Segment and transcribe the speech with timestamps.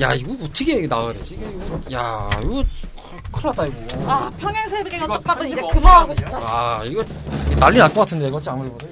[0.00, 1.34] 야 이거 어떻게 나와야 되지?
[1.34, 2.64] 이거 야 이거
[3.32, 4.10] 큰일 났다 이거.
[4.10, 6.38] 아 평양새벽의 이거 떡밥은 이제 어떻게 싶다.
[6.42, 7.04] 아 이거
[7.58, 8.88] 난리 날 것 같은데 이거 아무리 봐도.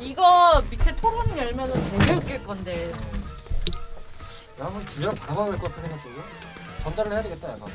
[0.00, 2.92] 이거 밑에 토론 열면은 되게 웃길 건데.
[4.60, 6.22] 야 한번 주제를 바꿔봐야 될 것 같은 생각 들고
[6.82, 7.68] 전달을 해야 되겠다 약간.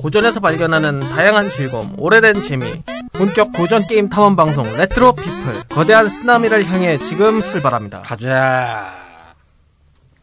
[0.00, 2.66] 고전에서 발견하는 다양한 즐거움, 오래된 재미.
[3.12, 5.62] 본격 고전 게임 탐험 방송 레트로 피플.
[5.68, 8.02] 거대한 쓰나미를 향해 지금 출발합니다.
[8.02, 8.92] 가자.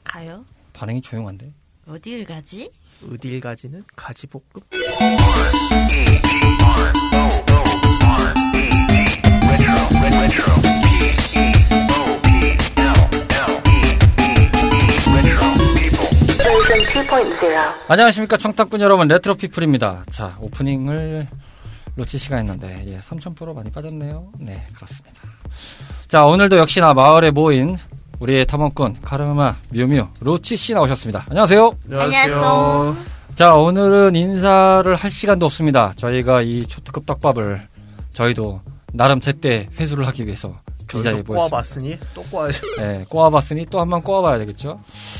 [0.03, 0.43] 가요?
[0.81, 1.53] 반응이 조용한데.
[1.85, 2.71] 어딜 가지?
[3.07, 4.41] 어딜 가지는 가지볶음.
[17.87, 20.05] 안녕하십니까 청탁꾼 여러분 레트로피플입니다.
[20.09, 21.21] 자 오프닝을
[21.93, 24.31] 놓칠 시간 했는데 예, 3,000% 많이 빠졌네요.
[24.39, 25.21] 네 그렇습니다.
[26.07, 27.77] 자 오늘도 역시나 마을에 모인
[28.21, 31.25] 우리의 탐험꾼 카르마 뮤뮤 로치 씨 나오셨습니다.
[31.29, 31.71] 안녕하세요.
[31.91, 32.95] 안녕하세요.
[33.33, 35.91] 자 오늘은 인사를 할 시간도 없습니다.
[35.95, 37.67] 저희가 이 초특급 떡밥을
[38.11, 38.61] 저희도
[38.93, 40.53] 나름 제때 회수를 하기 위해서
[40.93, 41.33] 이 자리에 모였습니다.
[41.33, 42.61] 꼬아봤으니 또 꼬아야죠.
[42.77, 44.79] 네, 꼬아봤으니 또 한 번 꼬아봐야 되겠죠.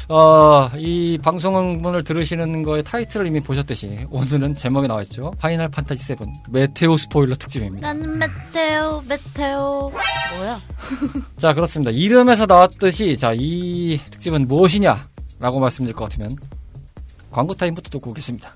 [0.09, 5.31] 어, 이 방송분을 들으시는 거의 타이틀을 이미 보셨듯이 오늘은 제목에 나와 있죠.
[5.39, 6.17] 파이널 판타지 7
[6.49, 7.93] 메테오 스포일러 특집입니다.
[7.93, 9.91] 나는 메테오 메테오
[10.38, 10.61] 뭐야?
[11.38, 11.91] 자, 그렇습니다.
[11.91, 16.36] 이름에서 나왔듯이 자, 이 특집은 무엇이냐라고 말씀드릴 것 같으면
[17.31, 18.55] 광고 타임부터 듣고 오겠습니다.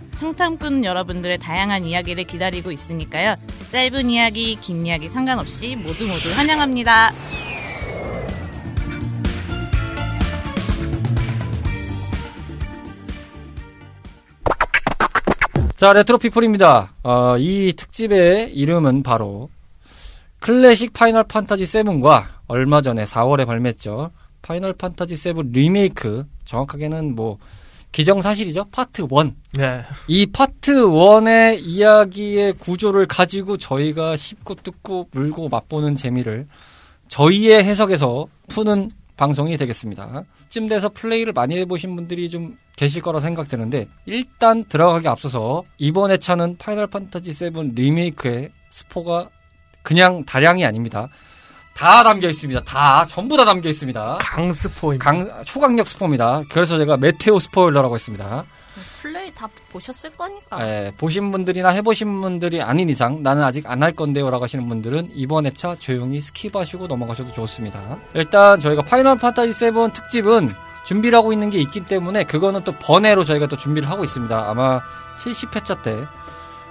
[0.21, 3.33] 청탐꾼 여러분들의 다양한 이야기를 기다리고 있으니까요.
[3.71, 7.09] 짧은 이야기, 긴 이야기 상관없이 모두 모두 환영합니다.
[15.75, 16.93] 자, 레트로피플입니다.
[17.01, 19.49] 어, 이 특집의 이름은 바로
[20.39, 24.11] 클래식 파이널 판타지 7과 얼마 전에 4월에 발매했죠.
[24.43, 27.39] 파이널 판타지 7 리메이크, 정확하게는 뭐,
[27.91, 28.65] 기정사실이죠.
[28.71, 29.33] 파트 1.
[29.57, 29.83] 네.
[30.07, 36.47] 이 파트 1의 이야기의 구조를 가지고 저희가 씹고 뜯고 물고 맛보는 재미를
[37.09, 40.23] 저희의 해석에서 푸는 방송이 되겠습니다.
[40.49, 46.57] 쯤 돼서 플레이를 많이 해보신 분들이 좀 계실 거라 생각되는데 일단 들어가기 앞서서 이번 회차는
[46.57, 49.29] 파이널 판타지 7 리메이크의 스포가
[49.83, 51.09] 그냥 다량이 아닙니다.
[51.73, 52.61] 다 담겨 있습니다.
[52.63, 54.17] 다 전부 다 담겨 있습니다.
[54.19, 55.03] 강스포입니다.
[55.03, 56.43] 강 초강력 스포입니다.
[56.49, 58.43] 그래서 제가 메테오 스포일러라고 했습니다.
[59.01, 60.67] 플레이 다 보셨을 거니까.
[60.67, 65.47] 예, 보신 분들이나 해보신 분들이 아닌 이상 나는 아직 안 할 건데요라고 하시는 분들은 이번
[65.47, 67.97] 회차 조용히 skip하시고 넘어가셔도 좋습니다.
[68.13, 73.23] 일단 저희가 파이널 판타지 7 특집은 준비를 하고 있는 게 있기 때문에 그거는 또 번외로
[73.23, 74.49] 저희가 또 준비를 하고 있습니다.
[74.49, 74.81] 아마
[75.17, 76.05] 70회차 때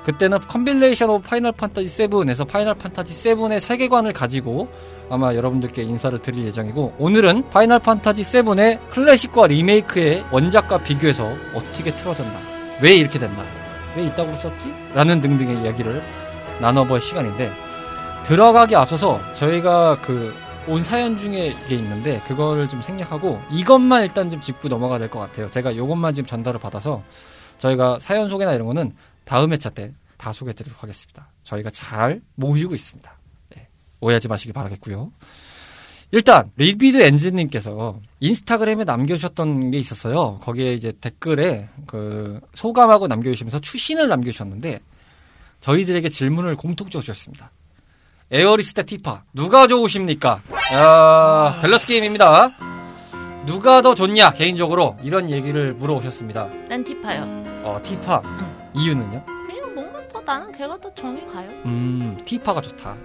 [0.04, 4.68] 그때는 compilation of Final Fantasy 7에서 Final Fantasy 7의 세계관을 가지고
[5.10, 12.32] 아마 여러분들께 인사를 드릴 예정이고 오늘은 Final Fantasy 7의 클래식과 리메이크의 원작과 비교해서 어떻게 틀어졌나
[12.80, 13.44] 왜 이렇게 됐나
[13.96, 14.72] 왜 이따구로 썼지?
[14.94, 16.02] 라는 등등의 이야기를
[16.60, 17.52] 나눠볼 시간인데
[18.24, 20.34] 들어가기 앞서서 저희가 그
[20.68, 25.18] 온 사연 중에 이게 있는데 그거를 좀 생략하고 이것만 일단 좀 짚고 넘어가야 될 것
[25.18, 25.50] 같아요.
[25.50, 27.02] 제가 이것만 지금 전달을 받아서
[27.58, 28.92] 저희가 사연 소개나 이런 거는
[29.30, 31.28] 다음 회차 때 다 소개해드리도록 하겠습니다.
[31.44, 33.10] 저희가 잘 모시고 있습니다.
[33.56, 33.68] 네,
[34.00, 35.10] 오해하지 마시기 바라겠고요.
[36.12, 40.38] 일단 리비드 엔진님께서 인스타그램에 남겨주셨던 게 있었어요.
[40.40, 44.80] 거기에 이제 댓글에 그 소감하고 남겨주시면서 추신을 남겨주셨는데
[45.60, 47.50] 저희들에게 질문을 공통적으로 주셨습니다.
[48.30, 50.42] 에어리스와 티파 누가 좋으십니까?
[50.74, 52.50] 야, 밸런스 게임입니다.
[53.46, 56.50] 누가 더 좋냐 개인적으로 이런 얘기를 물어보셨습니다.
[56.68, 57.62] 전 티파요.
[57.64, 58.20] 어 티파
[58.74, 59.24] 이유는요?
[59.46, 61.48] 그리고 뭔가 더 나는 걔가 더 정이 가요.
[61.64, 62.96] 음 티파가 좋다.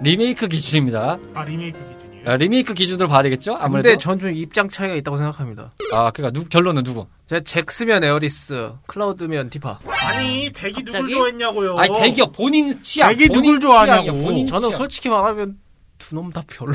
[0.00, 1.18] 리메이크 기준입니다.
[1.34, 2.30] 아 리메이크 기준이에요?
[2.30, 3.56] 아, 리메이크 기준으로 봐야 되겠죠?
[3.58, 5.70] 아무래도 근데 전 좀 입장 차이가 있다고 생각합니다.
[5.92, 7.06] 아 그러니까 누, 결론은 누구?
[7.26, 9.78] 제가 잭스면 에어리스, 클라우드면 티파.
[9.88, 11.14] 아니 대기 누굴 갑자기?
[11.14, 11.76] 좋아했냐고요.
[11.78, 13.10] 아니 대기요 본인 취향.
[13.10, 14.12] 대기 본인 누굴 좋아하냐고.
[14.22, 14.78] 본인 저는 취향.
[14.78, 15.56] 솔직히 말하면
[15.98, 16.72] 두 놈 다 별로.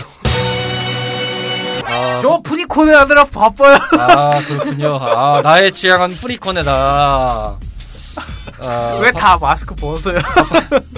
[1.85, 3.77] 아, 저 프리코네 하느라 바빠요.
[3.99, 4.95] 아 그렇군요.
[4.99, 7.57] 아 나의 취향은 프리코네다.
[8.65, 10.19] 아, 왜다 마스크 벗어요?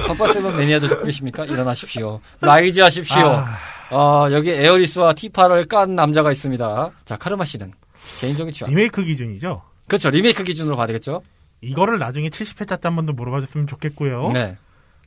[0.07, 1.45] 파판 seven 매니아도 듣고 계십니까?
[1.45, 2.19] 일어나십시오.
[2.41, 3.23] rise 하십시오.
[3.27, 3.57] 아.
[3.91, 6.91] 어, 여기 에어리스와 티파를 깐 남자가 있습니다.
[7.05, 7.71] 자, 카르마 씨는
[8.19, 8.69] 개인적인 취향.
[8.69, 9.61] 리메이크 기준이죠.
[9.87, 10.09] 그렇죠.
[10.09, 11.21] 리메이크 기준으로 봐야 되겠죠?
[11.61, 14.27] 이거를 나중에 70회차 때 한 번 더 물어봐줬으면 좋겠고요.
[14.33, 14.57] 네.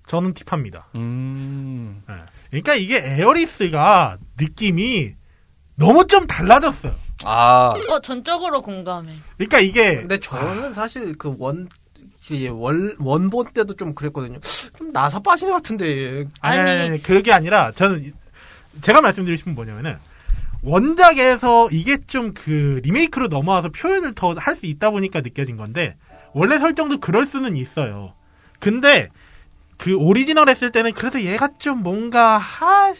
[0.06, 0.86] 저는 팁합니다.
[0.94, 2.02] 음.
[2.08, 2.14] 예.
[2.50, 5.12] 그러니까 이게 에어리스가 느낌이
[5.76, 6.94] 너무 좀 달라졌어요.
[7.24, 9.12] 아, 어, 전적으로 공감해.
[9.36, 11.68] 그러니까 이게 근데 저는 사실 그 원,
[12.48, 14.38] 원, 원본 때도 좀 그랬거든요.
[14.76, 16.26] 좀 나사 빠지는 것 같은데.
[16.40, 16.70] 아니, 아니.
[16.70, 18.12] 아니, 아니, 그게 아니라 저는
[18.82, 19.96] 제가 말씀드리고 싶은 건 뭐냐면은
[20.62, 25.96] 원작에서 이게 좀 그 리메이크로 넘어와서 표현을 더 할 수 있다 보니까 느껴진 건데
[26.34, 28.12] 원래 설정도 그럴 수는 있어요.
[28.60, 29.08] 근데
[29.76, 32.92] 그 오리지널 했을 때는 그래도 얘가 좀 뭔가 하,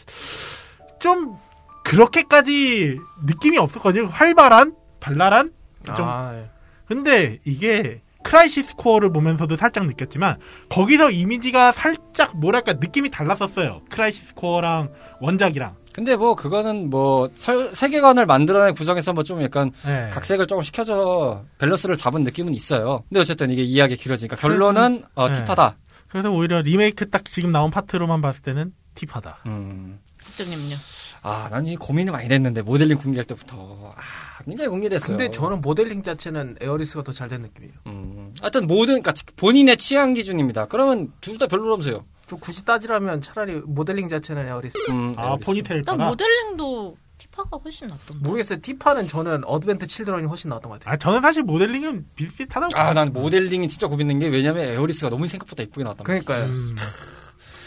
[1.01, 1.37] 좀
[1.85, 4.07] 그렇게까지 느낌이 없었거든요.
[4.07, 5.53] 활발한 발랄한
[5.97, 6.49] 좀 아, 예.
[6.87, 10.37] 근데 이게 Crisis Core를 보면서도 살짝 느꼈지만
[10.69, 13.81] 거기서 이미지가 살짝 뭐랄까 느낌이 달랐었어요.
[13.91, 14.91] Crisis Core랑
[15.21, 15.77] 원작이랑.
[15.95, 20.11] 근데 뭐 그거는 뭐 설- 세계관을 만들어낸 구성에서 뭐 좀 약간 네.
[20.13, 23.03] 각색을 조금 시켜서 밸런스를 잡은 느낌은 있어요.
[23.09, 25.33] 근데 어쨌든 이게 이야기 길어지니까 결론은 어, 네.
[25.45, 25.77] 티파다.
[26.09, 29.39] 그래서 오히려 리메이크 딱 지금 나온 파트로만 봤을 때는 티파다.
[29.47, 29.99] 음.
[30.25, 30.77] 국장님요.
[31.23, 34.01] 아, 난 이 고민을 많이 됐는데 모델링 공개할 때부터 아,
[34.45, 35.17] 굉장히 공개됐어요.
[35.17, 37.75] 근데 저는 모델링 자체는 에어리스가 더 잘 된 느낌이에요.
[37.87, 38.35] 음.
[38.41, 40.67] 하여튼 모든 그러니까 본인의 취향 기준입니다.
[40.67, 42.05] 그러면 둘 다 별로라면서요.
[42.27, 44.91] 저 굳이 따지라면 차라리 모델링 자체는 에어리스.
[44.91, 45.37] 음, 아.
[45.37, 46.11] 포니테일 일단 파라.
[46.11, 48.23] 모델링도 티파가 훨씬 낫던데.
[48.29, 48.61] 모르겠어요.
[48.61, 50.93] 티파는 저는 Advent Children이 훨씬 나았던 것 같아요.
[50.93, 52.79] 아 저는 사실 모델링은 비슷비슷하다고.
[52.79, 56.23] 아, 난 모델링이 진짜 고민된 게 왜냐면 에어리스가 너무 생각보다 이쁘게 나왔단 말이야.
[56.23, 56.53] 그러니까요.
[56.53, 56.77] 음,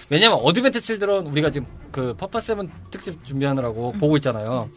[0.10, 4.70] 왜냐면 Advent Children 우리가 지금 그 파판 seven 특집 준비하느라고 보고 있잖아요.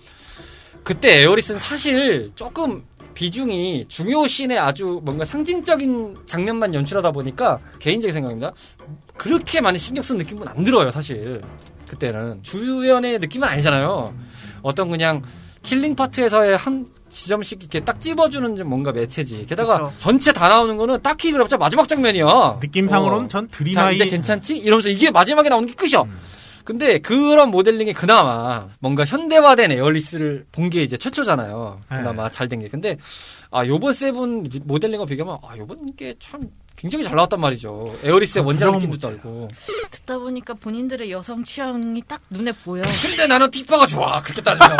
[0.84, 2.84] 그때 에어리스는 사실 조금
[3.14, 8.52] 비중이 중요 씬에 아주 뭔가 상징적인 장면만 연출하다 보니까 개인적인 생각입니다.
[9.16, 11.40] 그렇게 많이 신경 쓴 느낌은 안 들어요, 사실.
[11.88, 14.14] 그때는 주연의 느낌은 아니잖아요.
[14.62, 15.22] 어떤 그냥
[15.62, 19.46] killing 파트에서의 한 지점씩 이렇게 딱 찝어주는 좀 뭔가 매체지.
[19.46, 19.92] 게다가 그쵸.
[19.98, 22.58] 전체 다 나오는 거는 딱히 그렇죠 마지막 장면이야.
[22.60, 23.28] 느낌상으로는 어.
[23.28, 24.56] 전 자, 드림아이 이제 괜찮지?
[24.56, 26.02] 이러면서 이게 마지막에 나오는 게 끝이야.
[26.02, 26.18] 음.
[26.64, 31.80] 근데 그런 모델링이 그나마 뭔가 현대화된 에어리스를 본 게 이제 최초잖아요.
[31.88, 32.68] 그나마 잘 된 게.
[32.68, 32.96] 근데
[33.50, 36.40] 아 요번 seven 리- 모델링과 비교하면 아 요번 게 참
[36.76, 37.94] 굉장히 잘 나왔단 말이죠.
[38.02, 39.46] 에어리스의 아, 원작 느낌도 잘고.
[39.92, 42.82] 듣다 보니까 본인들의 여성 취향이 딱 눈에 보여.
[43.00, 44.20] 근데 나는 티파가 좋아.
[44.22, 44.76] 그렇게 따지면.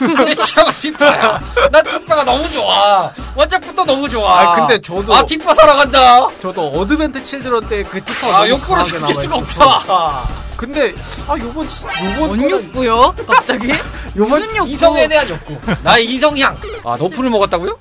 [0.24, 1.42] 내 취향은 티파야.
[1.70, 3.12] 난 티파가 너무 좋아.
[3.36, 4.40] 원작부터 너무 좋아.
[4.40, 6.28] 아, 근데 저도- 아 티파 사랑한다.
[6.40, 9.36] 저도 Advent Children 때 그 티파가 아 욕구를 숨길 수가.
[9.36, 10.24] 없어.
[10.56, 10.94] 근데
[11.28, 13.14] 아 요번 치- 요번 뭔 거는 욕구요?
[13.26, 13.68] 갑자기?
[14.16, 14.70] 요번 무슨 욕구?
[14.70, 15.56] 이성에 대한 욕구.
[15.82, 16.56] 나의 이성향.
[16.84, 17.78] 아 nerf를 먹었다고요?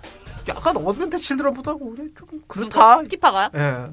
[0.50, 3.02] 약간 Advent Children보다 그래 좀 그렇다.
[3.04, 3.50] 티파가요?
[3.56, 3.90] 예.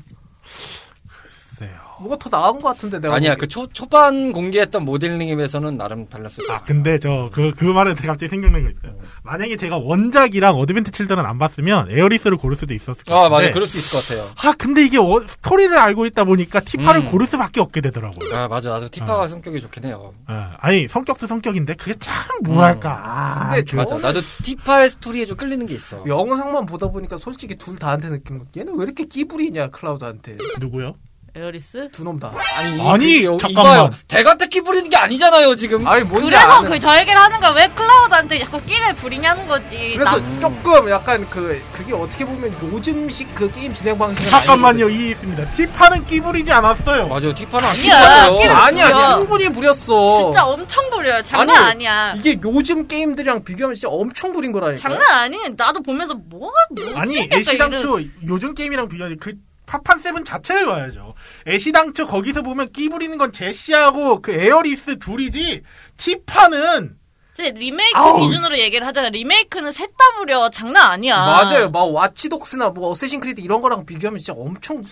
[2.00, 3.38] 뭐가 더 나은 것 같은데 내가 아니야 보기엔.
[3.38, 8.28] 그 초, 초반 공개했던 모델링에 비해서는 나름 밸런스 아 근데 저 그 그 말은 갑자기
[8.28, 8.98] 생각난 거 있어요.
[9.22, 13.28] 만약에 제가 원작이랑 Advent Children 안 봤으면 에어리스를 고를 수도 있었을 것 아.
[13.28, 17.02] 맞아 그럴 수 있을 것 같아요 아 근데 이게 워- 스토리를 알고 있다 보니까 티파를
[17.02, 17.10] 음.
[17.10, 18.34] 고를 수밖에 없게 되더라고요.
[18.34, 22.14] 아 맞아 나도 티파가 성격이 좋긴 해요 아, 아니 성격도 성격인데 그게 참
[22.44, 22.90] 뭐랄까.
[23.04, 27.56] 아, 근데 그- 맞아 나도 티파의 스토리에 좀 끌리는 게 있어 영상만 보다 보니까 솔직히
[27.56, 30.94] 둘 다한테 느낀 거 얘는 왜 이렇게 끼부리냐 클라우드한테 누구요?
[31.34, 31.88] 에어리스?
[31.92, 32.32] 두 놈 다.
[32.56, 33.92] 아니 아니, 그, 잠깐만.
[34.08, 36.70] 대가특히 부리는 게 아니잖아요 지금 아니 뭔지 그래서 아는.
[36.70, 37.50] 그저 얘기를 하는 거야.
[37.52, 39.94] 왜 클라우드한테 자꾸 끼를 부리냐는 거지.
[39.96, 45.50] 그래서 나- 조금 약간 그 그게 어떻게 보면 요즘식 그 게임 진행 방식 잠깐만요 이해했습니다.
[45.52, 47.08] 티파는 끼 부리지 않았어요.
[47.08, 49.16] 맞아 티파는 안 끼를 아니야 부려.
[49.16, 50.18] 충분히 부렸어.
[50.20, 51.22] 진짜 엄청 부려요.
[51.22, 54.80] 장난 아니, 아니, 야 이게 요즘 게임들이랑 비교하면 진짜 엄청 부린 거라니까.
[54.80, 55.36] 장난 아니.
[55.56, 56.94] 나도 보면서 뭐 뭐지?
[56.96, 59.32] 아니 약간 이런- 애시당초 요즘 게임이랑 비교하지 그
[59.70, 61.14] 파판 seven 자체를 봐야죠.
[61.46, 65.62] 애시당초 거기서 보면 끼 부리는 건 제시하고 그 에어리스 둘이지
[65.96, 66.96] 티파는
[67.34, 68.18] 이제 리메이크 아우.
[68.28, 69.08] 기준으로 얘기를 하잖아.
[69.10, 70.50] 리메이크는 셋다 부려.
[70.50, 71.16] 장난 아니야.
[71.16, 71.70] 맞아요.
[71.70, 74.84] 막 Watch Dogs나 뭐 Assassin's Creed 이런 거랑 비교하면 진짜 엄청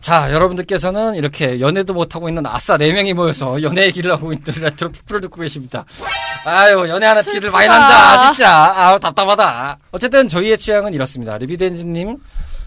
[0.00, 5.20] 자 여러분들께서는 이렇게 연애도 못하고 있는 아싸 4명이 모여서 연애 얘기를 하고 있는 Retro People을
[5.22, 5.86] 듣고 계십니다
[6.44, 7.78] 아유 연애하는 티들 많이 슬프다.
[7.78, 12.18] 난다 진짜 아우 답답하다 어쨌든 저희의 취향은 이렇습니다 리비드엔지님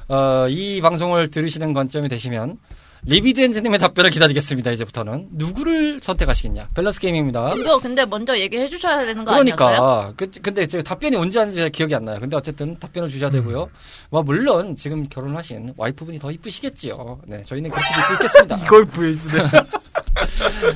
[0.10, 2.58] 어, 이 방송을 들으시는 관점이 되시면
[3.06, 9.24] 리비드 엔지님의 답변을 기다리겠습니다 이제부터는 누구를 선택하시겠냐 밸런스 게임입니다 이거 근데 먼저 얘기해 주셔야 되는
[9.24, 9.78] 거 아니었어요?
[9.78, 12.18] 그러니까 그, 근데 제 답변이 언제 하는지 잘 기억이 안 나요.
[12.20, 13.70] 근데 어쨌든 답변을 주셔야 되고요.
[14.10, 17.20] 뭐 물론 지금 결혼하신 와이프분이 더 이쁘시겠지요.
[17.28, 18.58] 네, 저희는 그렇게 믿고 있겠습니다.
[18.66, 19.44] 이걸 구해주네.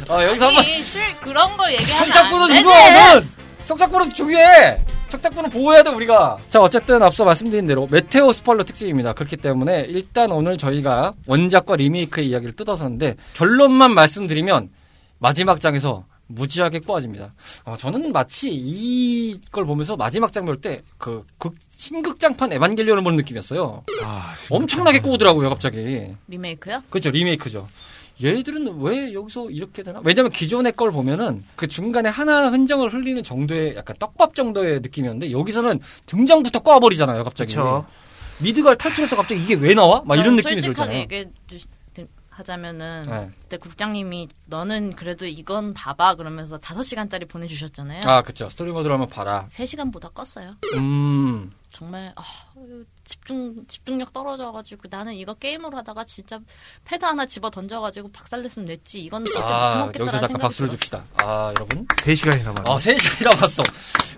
[0.09, 2.49] 어, 여기서 한번 아니, 술 그런 거 얘기하면 안.
[2.49, 3.29] 중요하거든.
[3.65, 4.77] 청탁부는 중요해.
[5.11, 6.37] 청탁부는 보호해야 돼 우리가.
[6.49, 9.13] 자 어쨌든 앞서 말씀드린 대로 메테오 스포일러 특집입니다.
[9.13, 14.69] 그렇기 때문에 일단 오늘 저희가 원작과 리메이크의 이야기를 뜯어서는데 결론만 말씀드리면
[15.19, 17.33] 마지막 장에서 무지하게 꼬아집니다.
[17.65, 21.25] 어, 저는 마치 이걸 보면서 마지막 장볼때그
[21.71, 23.83] 신극장판 에반겔리온을 보는 느낌이었어요.
[24.05, 26.07] 아, 엄청나게 꼬우더라고요 갑자기.
[26.29, 26.83] 리메이크요?
[26.89, 27.67] 그렇죠 리메이크죠.
[28.23, 30.01] 얘들은 왜 여기서 이렇게 되나?
[30.03, 35.79] 왜냐면 기존의 걸 보면은 그 중간에 하나 흔적을 흘리는 정도의 약간 떡밥 정도의 느낌이었는데 여기서는
[36.05, 37.53] 등장부터 꽈버리잖아요, 갑자기.
[37.55, 37.85] 그쵸.
[38.41, 40.01] 미드갈 탈출해서 갑자기 이게 왜 나와?
[40.05, 40.99] 막 이런 느낌이 솔직하게 들잖아요.
[41.01, 41.59] 얘기해 주-
[42.31, 43.29] 하자면은 네.
[43.41, 48.01] 그때 국장님이 너는 그래도 이건 봐봐 그러면서 5시간짜리 보내주셨잖아요.
[48.05, 48.47] 아, 그쵸.
[48.47, 49.47] 스토리 모드로 한번 봐라.
[49.51, 50.55] 3시간보다 껐어요.
[50.77, 51.51] 음.
[51.73, 52.23] 정말 아,
[53.05, 56.39] 집중 집중력 떨어져가지고 나는 이거 게임으로 하다가 진짜
[56.85, 60.77] 패드 하나 집어 던져가지고 박살냈으면 냈지 이건 절대 아, 여기서 잠깐 박수를 들어.
[60.77, 61.03] 줍시다.
[61.17, 61.87] 아, 여러분.
[62.03, 62.63] 3 시간이 남았네.
[62.71, 63.63] 아, 3 시간이나 봤어.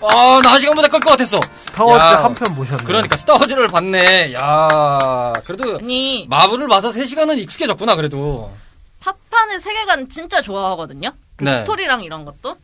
[0.01, 1.39] 아, 나 1시간보다 끌 것 같았어.
[1.55, 2.23] 스타워즈 야.
[2.23, 2.83] 한편 보셨네.
[2.83, 4.33] 그러니까 스타워즈를 봤네.
[4.33, 8.51] 야 그래도 아니 마블을 봐서 3 시간은 익숙해졌구나, 그래도.
[8.99, 11.11] 파판의 세계관 진짜 좋아하거든요.
[11.35, 11.59] 그 네.
[11.61, 12.55] 스토리랑 이런 것도.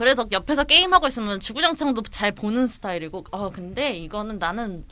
[0.00, 4.82] 그래서 옆에서 게임하고 있으면 주구장창도 잘 보는 스타일이고, 어, 근데 이거는 나는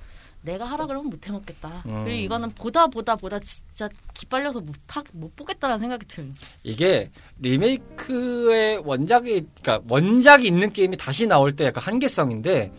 [0.43, 1.85] 내가 하라 그러면 못 해먹겠다.
[1.87, 2.05] 음.
[2.05, 6.29] 그리고 이거는 보다 보다 보다 진짜 기빨려서 못, 하, 못 보겠다라는 생각이 들어요.
[6.63, 12.71] 이게 리메이크의 원작이, 그러니까 원작이 있는 게임이 다시 나올 때 약간 한계성인데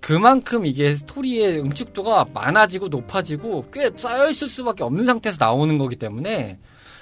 [0.00, 6.60] 그만큼 이게 스토리의 응축도가 많아지고 높아지고 꽤 쌓여있을 수밖에 없는 상태에서 나오는 거기 때문에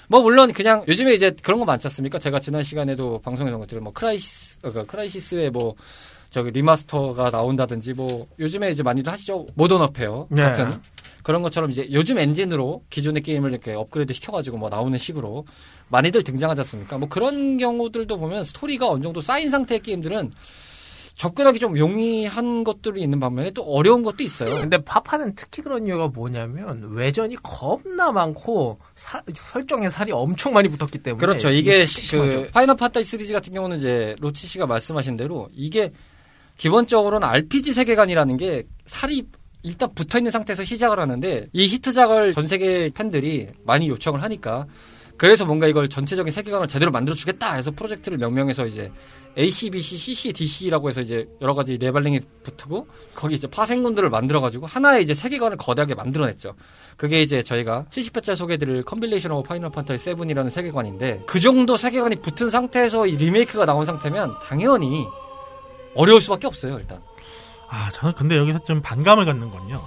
[0.09, 2.19] 뭐 물론 그냥 요즘에 이제 그런 거 많지 않습니까?
[2.19, 5.75] 제가 지난 시간에도 방송에서 것들 뭐 크라이시스, 어, 그 크라이시스의 뭐
[6.31, 10.43] 저기 remaster가 나온다든지 뭐 요즘에 이제 많이들 하시죠 모던 워페어 네.
[10.43, 10.81] 같은
[11.23, 15.45] 그런 것처럼 이제 요즘 엔진으로 기존의 게임을 이렇게 업그레이드 시켜가지고 뭐 나오는 식으로
[15.89, 16.99] 많이들 등장하지 않습니까?
[16.99, 20.33] 뭐 그런 경우들도 보면 스토리가 어느 정도 쌓인 상태의 게임들은
[21.15, 24.55] 접근하기 좀 용이한 것들이 있는 반면에 또 어려운 것도 있어요.
[24.61, 30.99] 근데 파판은 특히 그런 이유가 뭐냐면 외전이 겁나 많고 사- 설정에 살이 엄청 많이 붙었기
[30.99, 31.51] 때문에 그렇죠.
[31.51, 31.83] 이게.
[32.19, 35.93] 그 파이널 판타지 시리즈 같은 경우는 이제 로치 씨가 말씀하신 대로 이게
[36.59, 39.27] 기본적으로는 RPG 세계관이라는 게 살이
[39.63, 44.67] 일단 붙어 있는 상태에서 시작을 하는데 이 히트작을 전 세계 팬들이 많이 요청을 하니까
[45.17, 48.91] 그래서 뭔가 이걸 전체적인 세계관을 제대로 만들어 주겠다 해서 프로젝트를 명명해서 이제
[49.39, 55.15] ACBC, CCDC라고 해서 이제 여러 가지 labeling이 붙고 거기 이제 파생군들을 만들어 가지고 하나의 이제
[55.15, 56.55] 세계관을 거대하게 만들어냈죠.
[56.97, 62.51] 그게 이제 저희가 70회째 소개드릴 Compilation of 파이널 판타지 7이라는 세계관인데 그 정도 세계관이 붙은
[62.51, 65.07] 상태에서 이 리메이크가 나온 상태면 당연히
[65.95, 67.01] 어려울 수밖에 없어요, 일단.
[67.69, 69.83] 아, 저는 근데 여기서 좀 반감을 갖는 건요.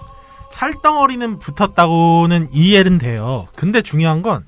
[0.54, 3.48] 살덩어리는 붙었다고는 이해는 돼요.
[3.56, 4.46] 근데 중요한 건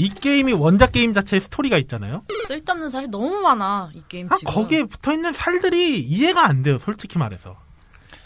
[0.00, 2.22] 이 게임이 원작 게임 자체의 스토리가 있잖아요.
[2.46, 4.54] 쓸데없는 살이 너무 많아, 이 게임 아, 지금.
[4.54, 7.58] 거기에 붙어 있는 살들이 이해가 안 돼요, 솔직히 말해서.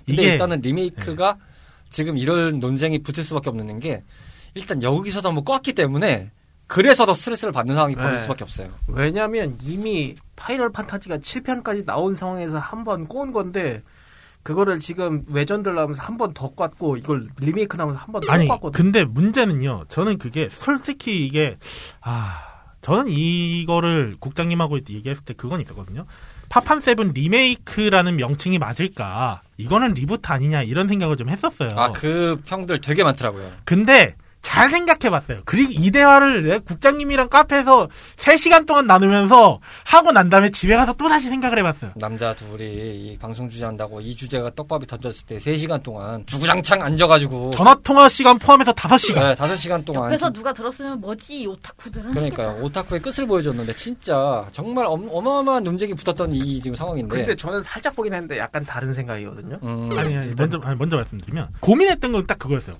[0.06, 1.36] 근데 이게 일단은 리메이크가
[1.90, 4.04] 지금 이런 논쟁이 붙을 수밖에 없는 게
[4.54, 6.30] 일단 여기서도 한번 껐기 때문에
[6.68, 8.22] 그래서 더 스트레스를 받는 상황이 벌어질 네.
[8.22, 8.68] 수밖에 없어요.
[8.86, 13.82] 왜냐면 이미 파이널 판타지가 7편까지 나온 상황에서 한번 꼬은 건데
[14.44, 18.72] 그거를 지금 외전들 나오면서 한 번더 꽜고 이걸 리메이크 나오면서 한 번더 아니, 꽜거든.
[18.72, 19.86] 근데 문제는요.
[19.88, 21.56] 저는 그게 솔직히 이게
[22.02, 22.40] 아,
[22.82, 26.04] 저는 이거를 국장님하고 얘기했을 때 그건 있었거든요.
[26.50, 29.40] 파판 seven 리메이크라는 명칭이 맞을까?
[29.56, 31.70] 이거는 reboot 아니냐 이런 생각을 좀 했었어요.
[31.76, 33.50] 아, 그 평들 되게 많더라고요.
[33.64, 35.40] 근데 잘 생각해봤어요.
[35.46, 41.28] 그리고 이 대화를 국장님이랑 카페에서 3시간 동안 나누면서 하고 난 다음에 집에 가서 또 다시
[41.30, 41.92] 생각을 해봤어요.
[41.96, 47.52] 남자 둘이 이 방송 주제 한다고 이 주제가 떡밥이 던졌을 때 3시간 동안 주구장창 앉아가지고
[47.52, 49.14] 전화통화 시간 포함해서 5시간.
[49.30, 52.10] 네, 5시간 동안 옆에서 누가 들었으면 뭐지, 이 오타쿠들은.
[52.12, 52.62] 그러니까요.
[52.62, 57.96] 오타쿠의 끝을 보여줬는데 진짜 정말 엄, 어마어마한 논쟁이 붙었던 이 지금 상황인데 근데 저는 살짝
[57.96, 59.58] 보긴 했는데 약간 다른 생각이거든요.
[59.62, 62.76] 음, 아니, 아니, 먼저, 아니, 먼저 말씀드리면, 고민했던 건 딱 그거였어요.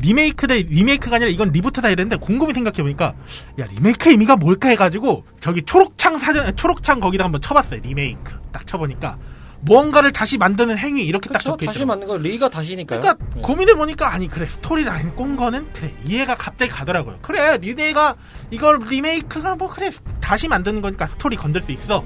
[0.00, 3.14] 리메이크 대, 리메이크가 아니라 이건 reboot다 이랬는데, 곰곰이 생각해보니까,
[3.58, 8.40] 야, 리메이크 의미가 뭘까 해가지고, 저기 초록창 사전, 초록창 거기다 한번 쳐봤어요, 리메이크.
[8.52, 9.18] 딱 쳐보니까,
[9.62, 11.50] 무언가를 다시 만드는 행위, 이렇게 딱 그렇죠.
[11.52, 11.72] 적혀있더라고요.
[11.74, 13.00] 다시 만든 거 리가 다시니까요.
[13.00, 13.40] 그러니까 네.
[13.42, 17.18] 고민해 보니까 아니 그래 스토리를 안꼰 거는 그래 이해가 갑자기 가더라고요.
[17.20, 18.16] 그래 니네가
[18.50, 19.90] 이걸 리메이크가 뭐 그래
[20.20, 22.02] 다시 만드는 거니까 스토리 건들 수 있어.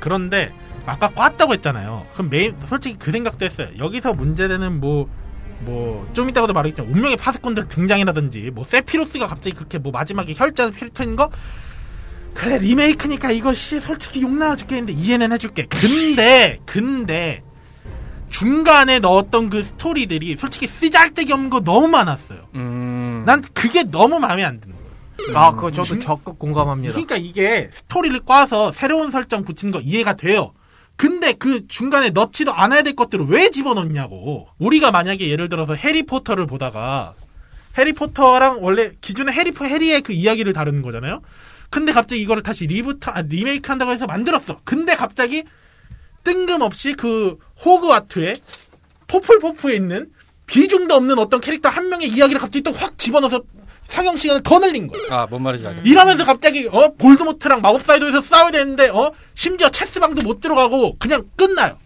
[0.00, 0.52] 그런데
[0.84, 2.06] 아까 꽜다고 했잖아요.
[2.14, 3.68] 그럼 메인 솔직히 그 생각도 했어요.
[3.78, 5.08] 여기서 문제되는 뭐
[5.64, 11.16] 뭐 좀 이따가도 말하겠지만 운명의 파수꾼들 등장이라든지 뭐 세피로스가 갑자기 그렇게 뭐 마지막에 혈전 펼치는
[11.16, 11.30] 거
[12.34, 15.66] 그래 리메이크니까 씨 솔직히 욕 나와 죽겠는데 이해는 해줄게.
[15.66, 17.42] 근데 근데
[18.28, 22.38] 중간에 넣었던 그 스토리들이 솔직히 쓰잘데기 없는 거 너무 많았어요.
[22.54, 25.38] 음, 난 그게 너무 마음에 안 드는 거예요.
[25.38, 26.92] 아, 그거 저도 중- 적극 공감합니다.
[26.92, 30.52] 그러니까 이게 스토리를 꽈서 새로운 설정 붙이는 거 이해가 돼요.
[30.96, 34.48] 근데 그 중간에 넣지도 않아야 될 것들을 왜 집어넣냐고.
[34.58, 37.14] 우리가 만약에 예를 들어서 해리포터를 보다가
[37.76, 41.22] 해리포터랑 원래 기존의 해리포 해리의 그 이야기를 다루는 거잖아요.
[41.70, 44.60] 근데 갑자기 이거를 다시 reboot 아, 리메이크 한다고 해서 만들었어.
[44.64, 45.44] 근데 갑자기
[46.22, 48.34] 뜬금없이 그 호그와트에
[49.08, 50.10] 후플푸프에 있는
[50.46, 53.40] 비중도 없는 어떤 캐릭터 한 명의 이야기를 갑자기 또 확 집어넣어서
[53.92, 55.06] 상영 시간을 더 늘린 거예요.
[55.12, 55.86] 아, 뭔 말인지 알겠다.
[55.86, 61.76] 이러면서 갑자기 어 볼드모트랑 마법사이도에서 싸워야 되는데 어 심지어 체스방도 못 들어가고 그냥 끝나요.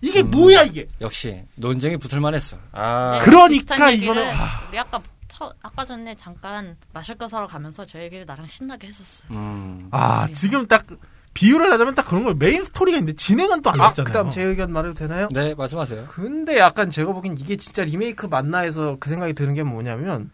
[0.00, 0.30] 이게 음.
[0.30, 0.86] 뭐야 이게?
[1.00, 2.56] 역시 논쟁이 붙을만 했어.
[2.70, 3.18] 아.
[3.18, 4.68] 네, 그러니까 이거는 아.
[4.68, 9.24] 우리 아까 처- 아까 전에 잠깐 마실 거 사러 가면서 저 얘기를 나랑 신나게 했었어.
[9.34, 9.88] 요 음.
[9.90, 10.86] 아 지금 딱
[11.34, 12.36] 비유를 하자면 딱 그런 거예요.
[12.38, 14.04] 메인 스토리가 있는데 진행은 또안 아, 됐잖아요.
[14.06, 15.28] 그다음 제 의견 말해도 되나요?
[15.32, 16.06] 네, 말씀하세요.
[16.10, 20.30] 근데 약간 제가 보기엔 이게 진짜 리메이크 맞나 해서 그 생각이 드는 게 뭐냐면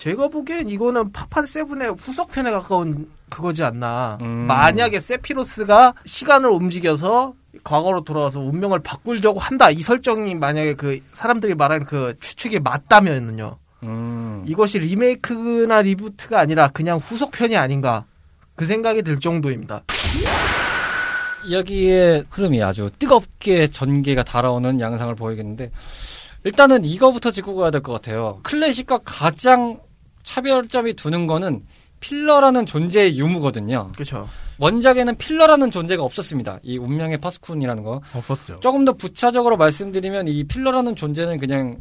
[0.00, 4.16] 제가 보기엔 이거는 파판 seven의 후속편에 가까운 그거지 않나.
[4.22, 4.46] 음.
[4.48, 9.70] 만약에 세피로스가 시간을 움직여서 과거로 돌아와서 운명을 바꾸려고 한다.
[9.70, 13.58] 이 설정이 만약에 그 사람들이 말하는 그 추측이 맞다면은요.
[13.82, 14.44] 음.
[14.46, 18.06] 이것이 리메이크나 리부트가 아니라 그냥 후속편이 아닌가.
[18.56, 19.82] 그 생각이 들 정도입니다.
[21.44, 25.70] 이야기의 흐름이 아주 뜨겁게 전개가 달아오는 양상을 보이겠는데
[26.44, 28.40] 일단은 이거부터 짚고 가야 될 것 같아요.
[28.42, 29.78] 클래식과 가장
[30.22, 31.62] 차별점이 두는 거는
[32.00, 33.90] 필러라는 존재의 유무거든요.
[33.92, 34.26] 그렇죠.
[34.58, 36.58] 원작에는 Feeler라는 존재가 없었습니다.
[36.62, 38.00] 이 운명의 파수꾼이라는 거.
[38.14, 38.60] 없었죠.
[38.60, 41.78] 조금 더 부차적으로 말씀드리면 이 Feeler라는 존재는 그냥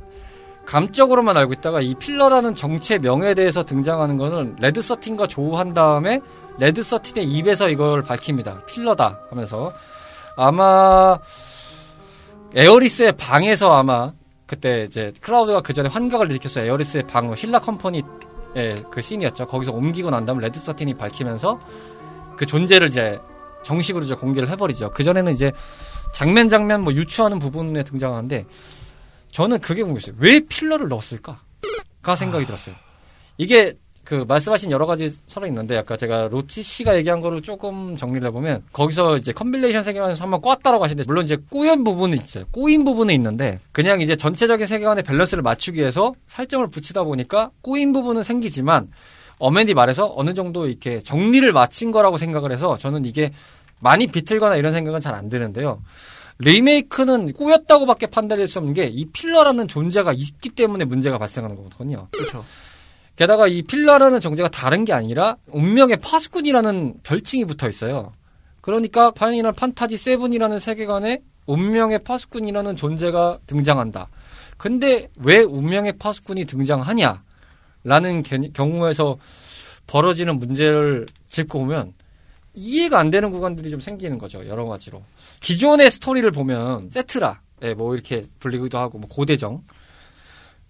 [0.66, 6.20] 감적으로만 알고 있다가 이 Feeler라는 정체 명에 대해서 등장하는 거는 레드 서틴과 조우한 다음에
[6.60, 8.66] 레드 서틴의 입에서 이걸 밝힙니다.
[8.66, 9.72] Feeler다 하면서
[10.36, 11.18] 아마
[12.54, 14.12] 에어리스의 방에서 아마
[14.46, 16.66] 그때 이제 클라우드가 그 전에 환각을 일으켰어요.
[16.66, 18.04] 에어리스의 방 신라 컴퍼니
[18.56, 19.48] 의그 씬이었죠.
[19.48, 21.60] 거기서 옮기고 난 다음 레드 서틴이 밝히면서
[22.36, 23.20] 그 존재를 이제
[23.64, 24.92] 정식으로 이제 공개를 해버리죠.
[24.92, 25.52] 그 전에는 이제
[26.14, 28.46] 장면 장면 뭐 유추하는 부분에 등장하는데
[29.32, 30.16] 저는 그게 궁금했어요.
[30.18, 32.76] 왜 Feeler를 넣었을까?가 생각이 들었어요.
[33.38, 33.78] 이게
[34.10, 38.64] 그 말씀하신 여러 가지 설이 있는데 아까 제가 로치 씨가 얘기한 거를 조금 정리를 해보면
[38.74, 42.46] 거기서 이제 Compilation 세계관에서 한번 꼬았다라고 하시는데 물론 이제 꼬인 부분은 있어요.
[42.50, 48.24] 꼬인 부분은 있는데 그냥 이제 전체적인 세계관의 밸런스를 맞추기 위해서 설정을 붙이다 보니까 꼬인 부분은
[48.24, 48.88] 생기지만
[49.38, 53.32] 엄연히 말해서 어느 정도 이렇게 정리를 마친 거라고 생각을 해서 저는 이게
[53.80, 55.84] 많이 비틀거나 이런 생각은 잘 안 드는데요.
[56.40, 62.08] 리메이크는 꼬였다고밖에 판단할 수 없는 게 이 필러라는 존재가 있기 때문에 문제가 발생하는 거거든요.
[62.12, 62.44] 그렇죠.
[63.20, 68.14] 게다가 이 필러라는 존재가 다른 게 아니라 운명의 파수꾼이라는 별칭이 붙어 있어요.
[68.62, 74.08] 그러니까 파이널 판타지 7이라는 세계관에 운명의 파수꾼이라는 존재가 등장한다.
[74.56, 77.22] 근데 왜 운명의 파수꾼이 등장하냐?
[77.84, 79.18] 라는 개- 경우에서
[79.86, 81.94] 벌어지는 문제를 짚고 보면
[82.54, 84.48] 이해가 안 되는 구간들이 좀 생기는 거죠.
[84.48, 85.04] 여러 가지로.
[85.42, 89.62] 기존의 스토리를 보면 세트라, 예, 뭐 이렇게 불리기도 하고, 뭐 고대정.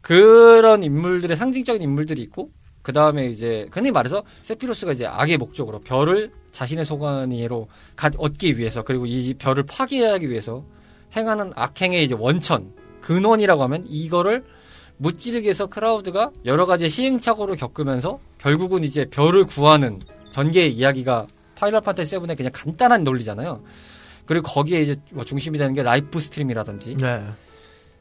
[0.01, 2.49] 그런 인물들의 상징적인 인물들이 있고,
[2.81, 8.83] 그 다음에 이제, 흔히 말해서 세피로스가 이제 악의 목적으로 별을 자신의 소관이로 가- 얻기 위해서,
[8.83, 10.63] 그리고 이 별을 파괴하기 위해서
[11.15, 14.43] 행하는 악행의 이제 원천, 근원이라고 하면 이거를
[14.97, 19.99] 무찌르기 위해서 크라우드가 여러 가지 시행착오를 겪으면서 결국은 이제 별을 구하는
[20.31, 23.63] 전개의 이야기가 파이널 판타지 7의 그냥 간단한 논리잖아요.
[24.25, 27.23] 그리고 거기에 이제 뭐 중심이 되는 게 라이프 스트림이라든지 네.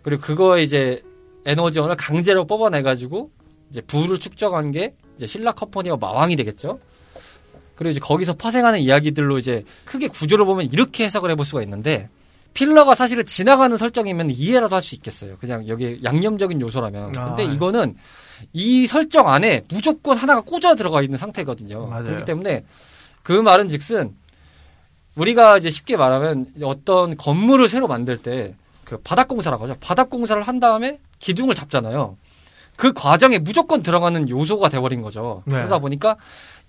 [0.03, 1.03] 그리고 그거에 이제
[1.49, 3.31] 에너지원을 강제로 뽑아내가지고
[3.71, 6.79] 이제 부를 축적한 게 이제 신라 컴퍼니와 마황이 되겠죠.
[7.75, 12.09] 그리고 이제 거기서 파생하는 이야기들로 이제 크게 구조를 보면 이렇게 해석을 해볼 수가 있는데
[12.55, 15.37] 필러가 사실은 지나가는 설정이면 이해라도 할 수 있겠어요.
[15.39, 17.17] 그냥 여기 양념적인 요소라면.
[17.17, 17.55] 아, 근데 네.
[17.55, 17.97] 이거는
[18.53, 21.87] 이 설정 안에 무조건 하나가 꽂아 들어가 있는 상태거든요.
[21.87, 22.05] 맞아요.
[22.05, 22.65] 그렇기 때문에
[23.23, 24.15] 그 말은 즉슨
[25.15, 28.55] 우리가 이제 쉽게 말하면 어떤 건물을 새로 만들 때
[28.89, 29.75] 그 바닥공사라고 하죠.
[29.81, 32.17] 바닥공사를 한 다음에 기둥을 잡잖아요.
[32.77, 35.43] 그 과정에 무조건 들어가는 요소가 돼버린 거죠.
[35.47, 35.57] 네.
[35.57, 36.17] 그러다 보니까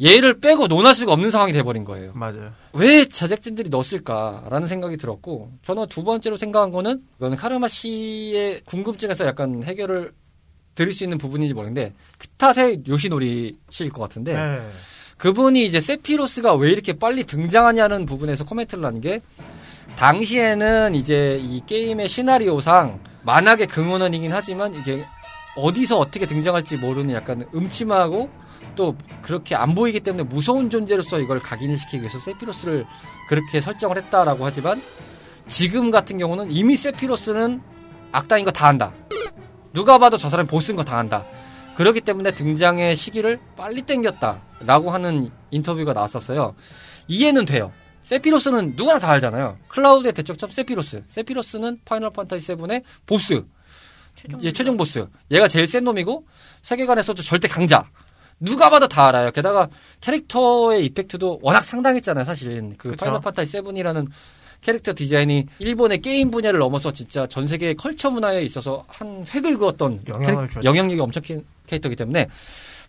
[0.03, 2.13] 얘를 빼고 논할 수가 없는 상황이 돼버린 거예요.
[2.15, 2.51] 맞아요.
[2.73, 9.62] 왜 제작진들이 넣었을까라는 생각이 들었고 저는 두 번째로 생각한 거는 이거는 카르마 씨의 궁금증에서 약간
[9.62, 10.12] 해결을
[10.73, 14.67] 드릴 수 있는 부분인지 모르겠는데 크타세 요시노리 씨일 것 같은데 네.
[15.17, 19.21] 그분이 이제 세피로스가 왜 이렇게 빨리 등장하냐는 부분에서 코멘트를 하는 게
[19.97, 25.05] 당시에는 이제 이 게임의 시나리오상 만악의 근원이긴 하지만 이게
[25.55, 28.29] 어디서 어떻게 등장할지 모르는 약간 음침하고
[28.75, 32.86] 또 그렇게 안 보이기 때문에 무서운 존재로서 이걸 각인시키기 위해서 세피로스를
[33.27, 34.82] 그렇게 설정을 했다라고 하지만
[35.47, 37.62] 지금 같은 경우는 이미 세피로스는
[38.12, 38.93] 악당인 거다 한다.
[39.73, 41.25] 누가 봐도 저 사람이 보스인 거다 한다.
[41.75, 46.53] 그렇기 때문에 등장의 시기를 빨리 땡겼다라고 하는 인터뷰가 나왔었어요.
[47.08, 47.71] 이해는 돼요.
[48.10, 49.56] 세피로스는 누구나 다 알잖아요.
[49.67, 51.04] 클라우드의 대척점 세피로스.
[51.06, 53.43] 세피로스는 파이널 판타지 7의 보스.
[54.41, 55.06] 예, 최종 보스.
[55.30, 56.26] 얘가 제일 센 놈이고
[56.63, 57.88] 세계관에서도 절대 강자.
[58.39, 59.30] 누가 봐도 다 알아요.
[59.30, 59.69] 게다가
[60.02, 62.74] 캐릭터의 임팩트도 워낙 상당했잖아요, 사실은.
[62.78, 63.06] 그 그쵸.
[63.06, 64.08] 파이널 판타지 7이라는
[64.62, 70.02] 캐릭터 디자인이 일본의 게임 분야를 넘어서 진짜 전 세계 culture 문화에 있어서 한 획을 그었던
[70.08, 70.65] 영향을 캐릭-.
[70.65, 72.28] 영향력이 엄청 큰 캐릭터이기 때문에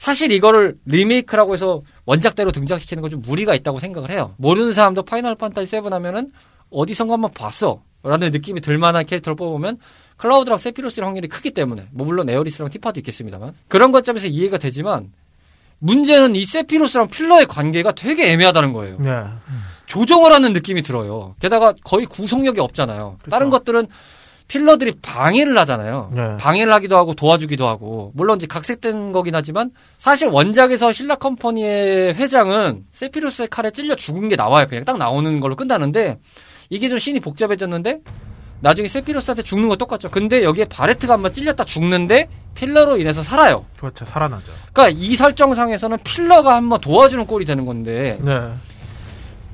[0.00, 4.34] 사실 이거를 리메이크라고 해서 원작대로 등장시키는 건 좀 무리가 있다고 생각을 해요.
[4.38, 6.30] 모르는 사람도 파이널 판타지 7 하면은
[6.70, 7.82] 어디선가 한번 봤어.
[8.02, 9.76] 라는 느낌이 들 만한 캐릭터를 뽑으면
[10.16, 15.12] 클라우드랑 세피로스의 확률이 크기 때문에 뭐 물론 에어리스랑 티파도 있겠습니다만 그런 관점에서 이해가 되지만
[15.80, 18.96] 문제는 이 세피로스랑 필러의 관계가 되게 애매하다는 거예요.
[19.00, 19.22] 네.
[19.84, 21.34] 조정을 하는 느낌이 들어요.
[21.40, 23.18] 게다가 거의 구속력이 없잖아요.
[23.28, 23.86] 다른 것들은
[24.50, 26.10] 필러들이 방해를 하잖아요.
[26.12, 26.36] 네.
[26.38, 32.82] 방해를 하기도 하고 도와주기도 하고 물론 이제 각색된 거긴 하지만 사실 원작에서 신라 컴퍼니의 회장은
[32.90, 34.66] 세피로스의 칼에 찔려 죽은 게 나와요.
[34.68, 36.18] 그냥 딱 나오는 걸로 끝나는데
[36.68, 38.00] 이게 좀 신이 복잡해졌는데
[38.58, 40.10] 나중에 세피로스한테 죽는 거 똑같죠.
[40.10, 43.66] 근데 여기에 바레트가 한번 찔렸다 죽는데 필러로 인해서 살아요.
[43.78, 44.04] 그렇죠.
[44.04, 44.50] 살아나죠.
[44.72, 48.52] 그러니까 이 설정상에서는 필러가 한번 도와주는 꼴이 되는 건데 네.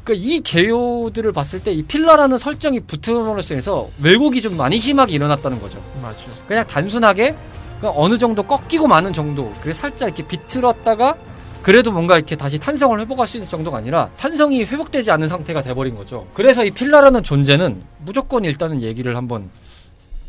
[0.07, 5.61] 그러니까 이 개요들을 봤을 때 이 필러라는 설정이 붙음으로써 해서 왜곡이 좀 많이 심하게 일어났다는
[5.61, 5.83] 거죠.
[6.01, 6.31] 맞죠.
[6.47, 7.37] 그냥 단순하게
[7.81, 9.53] 그냥 어느 정도 꺾이고 마는 정도.
[9.61, 11.17] 그래 살짝 이렇게 비틀었다가
[11.63, 15.97] 그래도 뭔가 이렇게 다시 탄성을 회복할 수 있는 정도가 아니라 탄성이 회복되지 않은 상태가 돼버린
[15.97, 16.27] 거죠.
[16.33, 19.51] 그래서 이 필러라는 존재는 무조건 일단은 얘기를 한번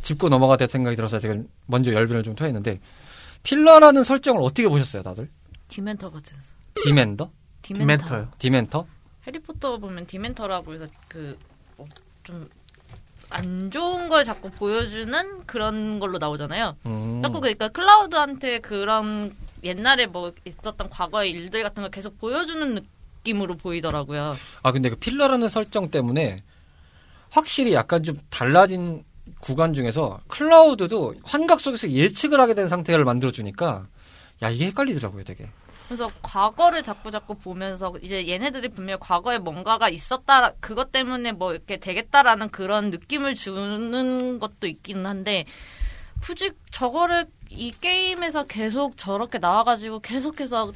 [0.02, 1.36] 짚고 넘어가야 될 생각이 들어서 제가
[1.68, 2.80] 먼저 열변을 좀 토했는데
[3.44, 5.30] 필러라는 설정을 어떻게 보셨어요, 다들?
[5.68, 6.36] 디멘터 같은.
[6.84, 7.30] 디멘더?
[7.62, 8.06] 디멘터.
[8.06, 8.28] 디멘터요.
[8.40, 8.86] 디멘터?
[9.28, 12.50] 해리포터 보면 디멘터라고 해서 그좀
[13.30, 16.78] 안 좋은 걸 자꾸 보여주는 그런 걸로 나오잖아요.
[16.86, 17.22] 음.
[17.22, 24.34] 자꾸 그러니까 클라우드한테 그런 옛날에 뭐 있었던 과거의 일들 같은 걸 계속 보여주는 느낌으로 보이더라고요.
[24.64, 26.44] 아 근데 그 필러라는 설정 때문에
[27.30, 29.04] 확실히 약간 좀 달라진
[29.42, 33.88] 구간 중에서 클라우드도 환각 속에서 예측을 하게 된 상태를 만들어 주니까
[34.42, 35.50] 야 이게 헷갈리더라고요 되게.
[35.88, 41.78] 그래서 과거를 자꾸 자꾸 보면서 이제 얘네들이 분명 과거에 뭔가가 있었다 그것 때문에 뭐 이렇게
[41.78, 45.46] 되겠다라는 그런 느낌을 주는 것도 있기는 한데
[46.22, 50.74] 굳이 저거를 이 게임에서 계속 저렇게 나와가지고 계속해서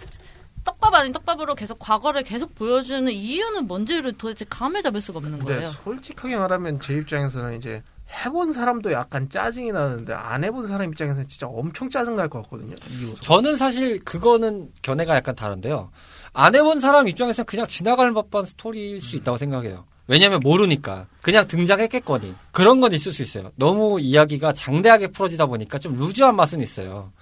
[0.63, 5.67] 떡밥 아닌 떡밥으로 계속 과거를 계속 보여주는 이유는 뭔지를 도대체 감을 잡을 수가 없는 거예요.
[5.69, 11.47] 솔직하게 말하면 제 입장에서는 이제 해본 사람도 약간 짜증이 나는데 안 해본 사람 입장에서는 진짜
[11.47, 12.76] 엄청 짜증 날 것 같거든요.
[13.21, 15.91] 저는 사실 그거는 견해가 약간 다른데요.
[16.34, 19.86] 안 해본 사람 입장에서는 그냥 지나갈 법한 스토리일 수 있다고 생각해요.
[20.08, 23.52] 왜냐면 모르니까 그냥 등장했겠거니 그런 건 있을 수 있어요.
[23.56, 27.13] 너무 이야기가 장대하게 풀어지다 보니까 좀 루즈한 맛은 있어요.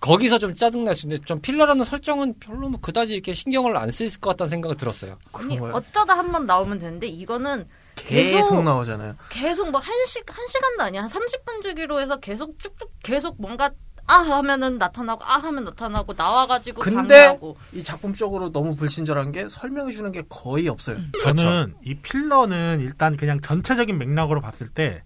[0.00, 4.50] 거기서 좀 짜증날 수 있는데 좀 필러라는 설정은 별로 뭐 그다지 이렇게 신경을 안쓸것 같다는
[4.50, 5.16] 생각을 들었어요.
[5.32, 5.58] 아니?
[5.58, 9.16] 어쩌다 한 번 나오면 되는데 이거는 계속, 계속 나오잖아요.
[9.28, 11.02] 계속 뭐한 시, 한 시간도 아니야.
[11.02, 13.70] 한 30분 주기로 해서 계속 쭉쭉 계속 뭔가
[14.06, 19.92] 아 하면은 나타나고 아 하면 나타나고 나와가지고 근데 강요하고 이 작품적으로 너무 불친절한 게 설명해
[19.92, 20.96] 주는 게 거의 없어요.
[21.24, 25.02] 저는 이 필러는 일단 그냥 전체적인 맥락으로 봤을 때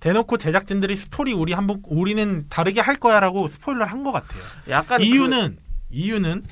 [0.00, 4.42] 대놓고 제작진들이 스토리 우리 한번 우리는 다르게 할 거야라고 스포일러를 한 것 같아요.
[4.68, 5.58] 약간 이유는
[5.90, 6.44] 이유는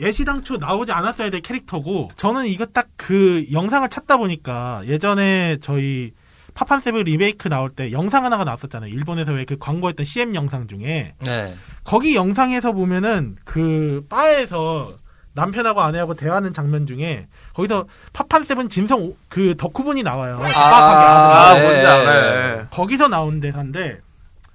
[0.00, 6.12] 애시당초 나오지 않았어야 될 캐릭터고 저는 이거 딱 그 영상을 찾다 보니까 예전에 저희
[6.54, 8.90] 파판 세븐 리메이크 나올 때 영상 하나가 나왔었잖아요.
[8.92, 11.54] 일본에서 왜 그 광고했던 CM 영상 중에 네.
[11.84, 14.92] 거기 영상에서 보면은 그 바에서
[15.32, 20.36] 남편하고 아내하고 대화하는 장면 중에 거기서 파판 세븐 진성 오- 그 덕후분이 나와요.
[20.38, 21.62] 빡빡하게 아, 하더라고요.
[21.68, 21.88] 뭔지 네.
[21.88, 22.66] 알아요.
[22.70, 24.00] 거기서 나온 대사인데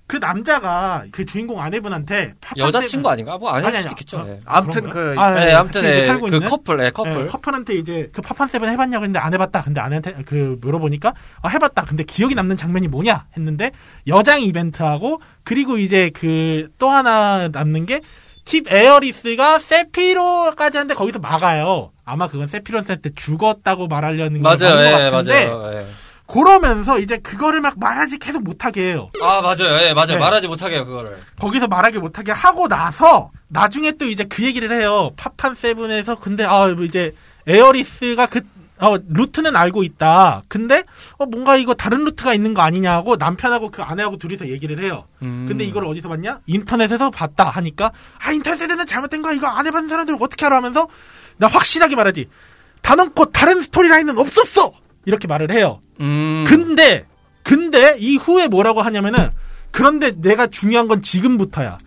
[0.08, 3.38] 그 남자가 그 주인공 아내분한테 여자친구 아닌가?
[3.38, 4.18] 뭐 아닐 아니, 수도 아니, 있겠죠.
[4.20, 4.40] 어, 네.
[4.46, 5.16] 아무튼 그런가요?
[5.16, 6.48] 그 아, 네, 네, 아무튼 살고 그 있는?
[6.48, 7.24] 커플, 네, 커플.
[7.24, 9.64] 네, 커플한테 이제 그 파판 세븐 해봤냐고 했는데 안 해봤다.
[9.64, 11.84] 근데 아내한테 그 물어보니까 아, 해봤다.
[11.86, 13.72] 근데 기억이 남는 장면이 뭐냐 했는데
[14.08, 18.02] 여장 이벤트하고 그리고 이제 그 또 하나 남는 게
[18.46, 21.92] 팁 에어리스가 세피로까지 하는데 거기서 막아요.
[22.06, 25.86] 아마 그건 세피로한테 죽었다고 말하려는 거 맞아요, 맞는 것 예, 같은데 맞아요.
[26.30, 26.34] 예.
[26.34, 29.10] 그러면서 이제 그거를 막 말하지 계속 못하게 해요.
[29.22, 30.14] 아, 맞아요, 예, 맞아요.
[30.14, 30.18] 네.
[30.18, 31.18] 말하지 못하게 해요, 그거를.
[31.40, 35.12] 거기서 말하기 못하게 하고 나서 나중에 또 이제 그 얘기를 해요.
[35.18, 37.14] 파판 세븐에서 근데 아 이제
[37.48, 38.42] 에어리스가 그
[38.80, 40.44] 어, 루트는 알고 있다.
[40.50, 40.84] 근데
[41.18, 45.06] 어, 뭔가 이거 다른 루트가 있는 거 아니냐고 남편하고 그 아내하고 둘이서 얘기를 해요.
[45.22, 45.46] 음.
[45.48, 46.40] 근데 이걸 어디서 봤냐?
[46.46, 49.34] 인터넷에서 봤다 하니까 아 인터넷에는 잘못된 거야.
[49.34, 50.88] 이거 안 해본 사람들 어떻게 알아 하면서
[51.38, 52.28] 나 확실하게 말하지.
[52.82, 54.74] 단언코 다른 스토리라인은 없었어.
[55.06, 55.82] 이렇게 말을 해요.
[56.02, 56.44] 음.
[56.48, 57.06] 근데
[57.44, 59.30] 근데 이후에 뭐라고 하냐면은
[59.72, 61.78] 그런데 내가 중요한 건 지금부터야.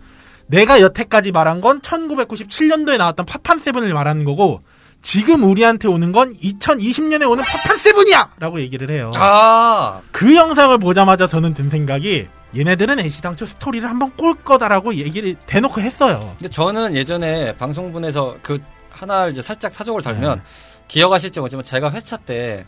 [0.47, 4.61] 내가 여태까지 말한 건 1997년도에 나왔던 파판 세븐을 말하는 거고
[5.01, 9.11] 지금 우리한테 오는 건 2020년에 오는 파판 세븐이야 라고 얘기를 해요.
[9.15, 12.27] 아, 그 영상을 보자마자 저는 든 생각이
[12.57, 16.35] 얘네들은 애시당초 스토리를 한번 꼴 거다라고 얘기를 대놓고 했어요.
[16.39, 20.11] 근데 저는 예전에 방송분에서 그 하나 이제 살짝 사족을 네.
[20.11, 20.41] 달면
[20.87, 22.65] 기억하실지 모르지만 제가 회차 때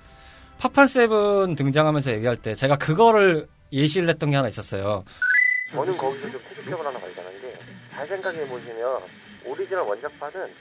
[0.61, 5.03] 파판 세븐 등장하면서 얘기할 때 제가 그거를 예시를 했던 게 하나 있었어요.
[5.71, 9.01] 저는 거기서 좀 태극적으로 하나 발견한 게 잘 생각해 보시면
[9.45, 10.53] 오리지널 원작판은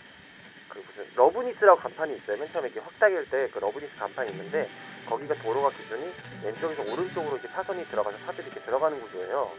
[0.68, 2.36] 그 무슨 러브리스라고 간판이 있어요.
[2.36, 4.68] 맨 처음에 이렇게 확 당길 때 그 러브리스 간판이 있는데
[5.08, 6.12] 거기가 도로가 기준이
[6.44, 9.50] 왼쪽에서 오른쪽으로 이렇게 차선이 들어가서 차들이 이렇게 들어가는 구조예요.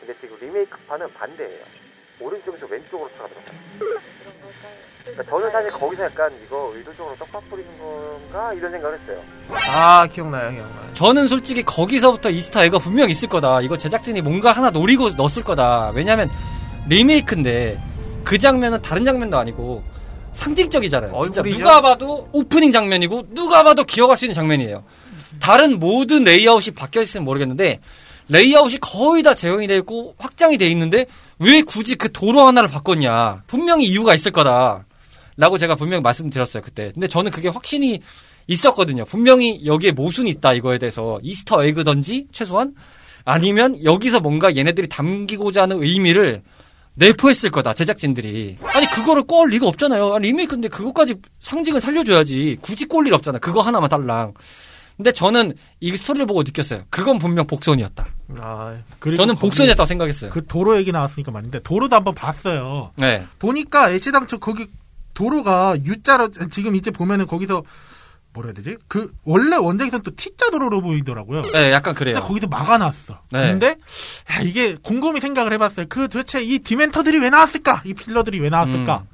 [0.00, 1.64] 근데 지금 리메이크판은 반대예요.
[2.20, 3.34] 오른쪽에서 왼쪽으로 들어가요.
[5.04, 9.22] 그러니까 저는 사실 거기서 약간 이거 의도적으로 떡밥 뿌리는 건가 이런 생각을 했어요.
[9.70, 10.94] 아 기억나요, 기억나요.
[10.94, 13.60] 저는 솔직히 거기서부터 Easter egg가 분명 있을 거다.
[13.60, 15.92] 이거 제작진이 뭔가 하나 노리고 넣었을 거다.
[15.94, 16.30] 왜냐면
[16.88, 17.78] 리메이크인데
[18.24, 19.82] 그 장면은 다른 장면도 아니고
[20.32, 21.20] 상징적이잖아요.
[21.22, 21.58] 진짜 얼굴이죠?
[21.58, 24.84] 누가 봐도 오프닝 장면이고 누가 봐도 기억할 수 있는 장면이에요.
[25.40, 27.80] 다른 모든 레이아웃이 바뀌어 있으면 모르겠는데
[28.28, 31.04] 레이아웃이 거의 다 재현이 되어 있고 확장이 돼 있는데
[31.44, 33.44] 왜 굳이 그 도로 하나를 바꿨냐?
[33.46, 34.86] 분명히 이유가 있을 거다.
[35.36, 36.90] 라고 제가 분명히 말씀드렸어요, 그때.
[36.94, 38.00] 근데 저는 그게 확신이
[38.46, 39.04] 있었거든요.
[39.04, 41.18] 분명히 여기에 모순이 있다, 이거에 대해서.
[41.22, 42.74] 이스터 에그던지, 최소한.
[43.24, 46.42] 아니면 여기서 뭔가 얘네들이 담기고자 하는 의미를
[46.94, 48.58] 내포했을 거다, 제작진들이.
[48.62, 50.14] 아니, 그거를 꼴 리가 없잖아요.
[50.14, 52.58] 아니, 리메이크인데 그것까지 상징을 살려줘야지.
[52.60, 53.38] 굳이 꼴일 없잖아.
[53.38, 54.34] 그거 하나만 달랑.
[54.96, 56.82] 근데 저는 이 스토리를 보고 느꼈어요.
[56.88, 58.06] 그건 분명 복선이었다.
[58.38, 58.76] 아,
[59.16, 60.30] 저는 복선이었다고 생각했어요.
[60.30, 62.92] 그 도로 얘기 나왔으니까 말인데 도로도 한번 봤어요.
[62.96, 63.26] 네.
[63.38, 64.66] 보니까 애시당초 거기
[65.14, 67.62] 도로가 U자로 지금 이제 보면은 거기서
[68.34, 68.76] 뭐라 해야 되지?
[68.88, 71.42] 그 원래 원작에서는 또 T자 도로로 보이더라고요.
[71.42, 72.20] 네, 약간 그래요.
[72.20, 73.20] 거기서 막아놨어.
[73.30, 73.52] 네.
[73.52, 73.76] 근데
[74.30, 75.86] 야, 이게 곰곰이 생각을 해봤어요.
[75.88, 77.82] 그 도대체 이 디멘터들이 왜 나왔을까?
[77.84, 79.04] 이 필러들이 왜 나왔을까?
[79.08, 79.13] 음.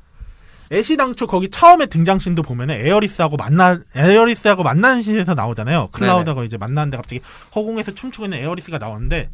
[0.73, 5.89] 애시당초 거기 처음에 등장신도 보면은 에어리스하고 만나 에어리스하고 만나는 씬에서 나오잖아요.
[5.93, 7.21] 클라우드가 이제 만나는데 갑자기
[7.55, 9.29] 허공에서 춤추고 있는 에어리스가 나오는데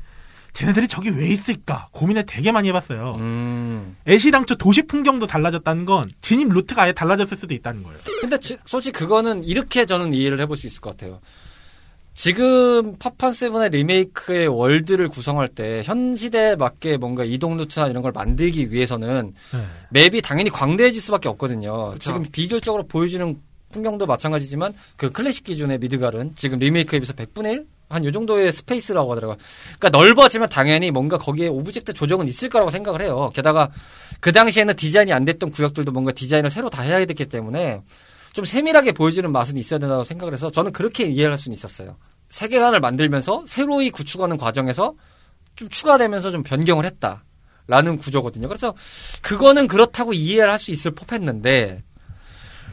[0.54, 3.16] 쟤네들이 저기 왜 있을까 고민을 되게 많이 해봤어요.
[3.18, 3.96] 음.
[4.08, 7.98] 애시당초 도시 풍경도 달라졌다는 건 진입 루트가 아예 달라졌을 수도 있다는 거예요.
[8.22, 11.20] 근데 지- 솔직히 그거는 이렇게 저는 이해를 해볼 수 있을 것 같아요.
[12.16, 18.10] 지금 파판 세븐의 리메이크의 world를 구성할 때 현 시대에 맞게 뭔가 이동 루트나 이런 걸
[18.12, 19.34] 만들기 위해서는
[19.90, 21.94] 맵이 당연히 광대해질 수밖에 없거든요.
[22.00, 23.38] 지금 비교적으로 보여지는
[23.70, 27.66] 풍경도 마찬가지지만 그 클래식 기준의 미드갈은 지금 리메이크에 비해서 100분의 1?
[27.88, 29.36] 한 요 정도의 스페이스라고 하더라고요.
[29.78, 33.30] 그러니까 넓어지면 당연히 뭔가 거기에 object 조정은 있을 거라고 생각을 해요.
[33.34, 33.70] 게다가
[34.18, 37.82] 그 당시에는 디자인이 안 됐던 구역들도 뭔가 디자인을 새로 다 해야 됐기 때문에
[38.36, 41.96] 좀 세밀하게 보여주는 맛은 있어야 된다고 생각을 해서 저는 그렇게 이해를 할 수는 있었어요.
[42.28, 44.94] 세계관을 만들면서 새로이 구축하는 과정에서
[45.54, 47.24] 좀 추가되면서 좀 변경을 했다.
[47.66, 48.46] 라는 구조거든요.
[48.46, 48.74] 그래서
[49.22, 51.82] 그거는 그렇다고 이해를 할 수 있을 법했는데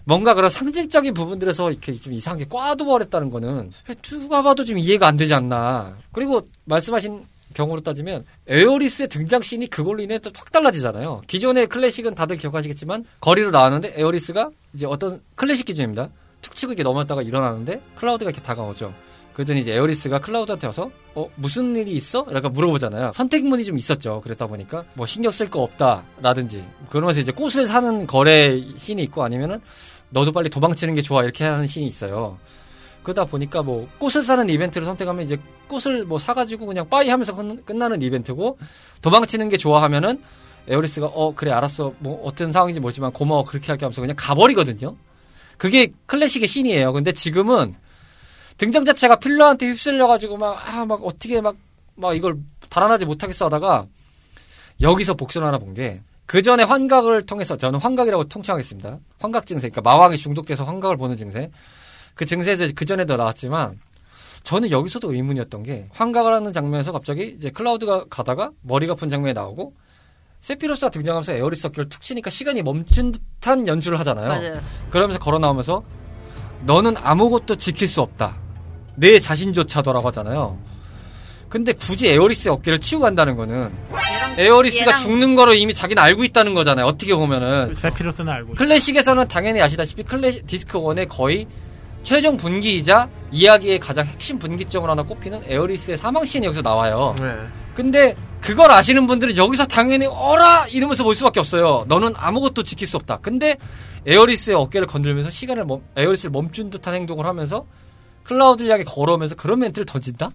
[0.03, 3.71] 뭔가 그런 상징적인 부분들에서 이렇게 좀 이상하게 꽈둬버렸다는 거는
[4.01, 5.97] 누가 봐도 좀 이해가 안 되지 않나.
[6.11, 11.21] 그리고 말씀하신 경우로 따지면 에어리스의 등장 씬이 그걸로 인해 또 확 달라지잖아요.
[11.27, 16.09] 기존의 클래식은 다들 기억하시겠지만 거리로 나왔는데 에어리스가 이제 어떤 클래식 기준입니다.
[16.41, 18.93] 툭 치고 이렇게 넘었다가 일어나는데 클라우드가 이렇게 다가오죠.
[19.33, 22.25] 그랬더니 이제 에어리스가 클라우드한테 와서 어 무슨 일이 있어?
[22.29, 23.11] 이렇게 물어보잖아요.
[23.13, 24.21] 선택문이 좀 있었죠.
[24.21, 29.59] 그랬다 보니까 뭐 신경 쓸 거 없다라든지 그러면서 이제 꽃을 사는 거래 씬이 있고 아니면은
[30.09, 32.37] 너도 빨리 도망치는 게 좋아 이렇게 하는 씬이 있어요.
[33.01, 37.65] 그러다 보니까 뭐 꽃을 사는 이벤트를 선택하면 이제 꽃을 뭐 사가지고 그냥 bye 하면서 끝-
[37.65, 38.57] 끝나는 이벤트고
[39.01, 40.21] 도망치는 게 좋아하면은
[40.67, 44.95] 에어리스가 어 그래 알았어 뭐 어떤 상황인지 모르지만 고마워 그렇게 할게 하면서 그냥 가버리거든요.
[45.57, 46.93] 그게 클래식의 씬이에요.
[46.93, 47.75] 근데 지금은
[48.57, 51.55] 등장 자체가 필러한테 휩쓸려가지고 막, 아, 막 어떻게 막,
[51.95, 52.37] 막 이걸
[52.69, 53.87] 달아나지 못하겠어 하다가
[54.81, 58.99] 여기서 복선 하나 본 게 그 전에 환각을 통해서 저는 환각이라고 통칭하겠습니다.
[59.19, 61.51] 환각 증세, 그러니까 마황에 중독돼서 환각을 보는 증세.
[62.15, 63.79] 그 증세에서 그 전에도 나왔지만
[64.43, 69.73] 저는 여기서도 의문이었던 게 환각을 하는 장면에서 갑자기 이제 클라우드가 가다가 머리가 아픈 장면이 나오고
[70.47, 74.27] 세피로스가 등장하면서 에어리스 어깨를 툭 치니까 시간이 멈춘 듯한 연출을 하잖아요.
[74.27, 74.59] 맞아요.
[74.89, 75.83] 그러면서 걸어 나오면서
[76.65, 78.35] 너는 아무것도 지킬 수 없다.
[78.95, 80.57] 내 자신조차도라고 하잖아요.
[81.47, 83.71] 근데 굳이 에어리스의 어깨를 치고 간다는 거는
[84.37, 86.87] 에어리스가 얘랑- 죽는 거로 이미 자기는 알고 있다는 거잖아요.
[86.87, 88.55] 어떻게 보면은 세피로스는 알고 있어요.
[88.67, 91.47] 클래식에서는 당연히 아시다시피 클래 디스크 1의 거의
[92.03, 97.15] 최종 분기이자 이야기의 가장 핵심 분기점으로 하나 꼽히는 에어리스의 사망 씬이 여기서 나와요.
[97.21, 97.33] 네.
[97.75, 101.85] 근데 그걸 아시는 분들은 여기서 당연히 어라 이러면서 볼 수밖에 없어요.
[101.87, 103.17] 너는 아무것도 지킬 수 없다.
[103.21, 103.57] 근데
[104.05, 107.65] 에어리스의 어깨를 건들면서 시간을 멈, 에어리스를 멈춘 듯한 행동을 하면서
[108.25, 110.31] 클라우드를 향해 걸어오면서 그런 멘트를 던진다?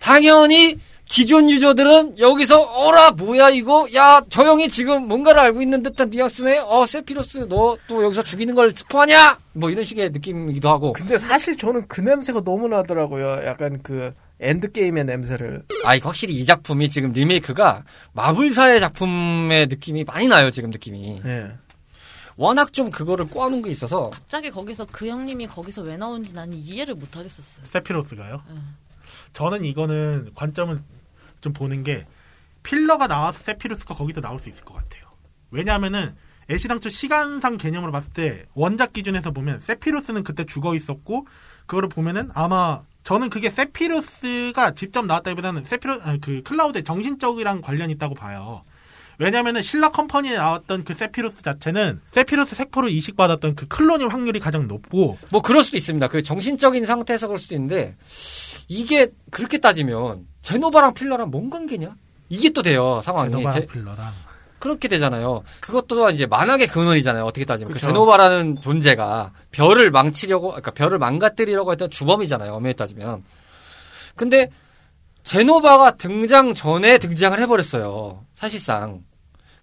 [0.00, 6.10] 당연히 기존 유저들은 여기서 어라 뭐야 이거 야 저 형이 지금 뭔가를 알고 있는 듯한
[6.10, 11.18] 뉘앙스네 어 세피로스 너 또 여기서 죽이는 걸 스포하냐 뭐 이런 식의 느낌이기도 하고 근데
[11.18, 13.44] 사실 저는 그 냄새가 너무 나더라고요.
[13.46, 15.64] 약간 그 엔드게임의 냄새를.
[15.84, 21.20] 아, 이거 확실히 이 작품이 지금 리메이크가 마블사의 작품의 느낌이 많이 나요, 지금 느낌이.
[21.24, 21.56] 예.
[22.36, 24.10] 워낙 좀 그거를 꼬아놓은 게 있어서.
[24.10, 27.64] 갑자기 거기서 그 형님이 거기서 왜 나오는지 나는 이해를 못 하겠었어요.
[27.64, 28.42] 세피로스가요.
[28.50, 28.62] 응.
[29.32, 30.78] 저는 이거는 관점을
[31.40, 32.06] 좀 보는 게
[32.62, 35.02] 필러가 나와서 세피루스가 거기서 나올 수 있을 것 같아요.
[35.50, 36.14] 왜냐하면은
[36.50, 41.26] 애시당초 시간상 개념으로 봤을 때 원작 기준에서 보면 세피루스는 그때 죽어 있었고
[41.66, 48.14] 그거를 보면은 아마 저는 그게 세피루스가 직접 나왔다기보다는 세피루 아니, 그 클라우드의 정신적이랑 관련이 있다고
[48.14, 48.62] 봐요.
[49.18, 55.18] 왜냐면은 신라 컴퍼니에 나왔던 그 세피루스 자체는 세피로스 세포를 이식받았던 그 클론일 확률이 가장 높고
[55.30, 56.08] 뭐 그럴 수도 있습니다.
[56.08, 57.94] 그 정신적인 상태에서 그럴 수도 있는데
[58.68, 61.94] 이게 그렇게 따지면 제노바랑 필러랑 뭔 관계냐?
[62.30, 63.30] 이게 또 돼요 상황이.
[63.30, 64.12] 제노바 제- 필러랑
[64.62, 65.42] 그렇게 되잖아요.
[65.60, 67.24] 그것도 또한 이제 만악의 근원이잖아요.
[67.24, 67.88] 어떻게 따지면 그 그쵸.
[67.88, 72.52] 제노바라는 존재가 별을 망치려고, 그러니까 별을 망가뜨리려고 했던 주범이잖아요.
[72.52, 73.24] 엄연히 따지면.
[74.14, 74.48] 근데
[75.24, 78.24] 제노바가 등장 전에 등장을 해버렸어요.
[78.34, 79.02] 사실상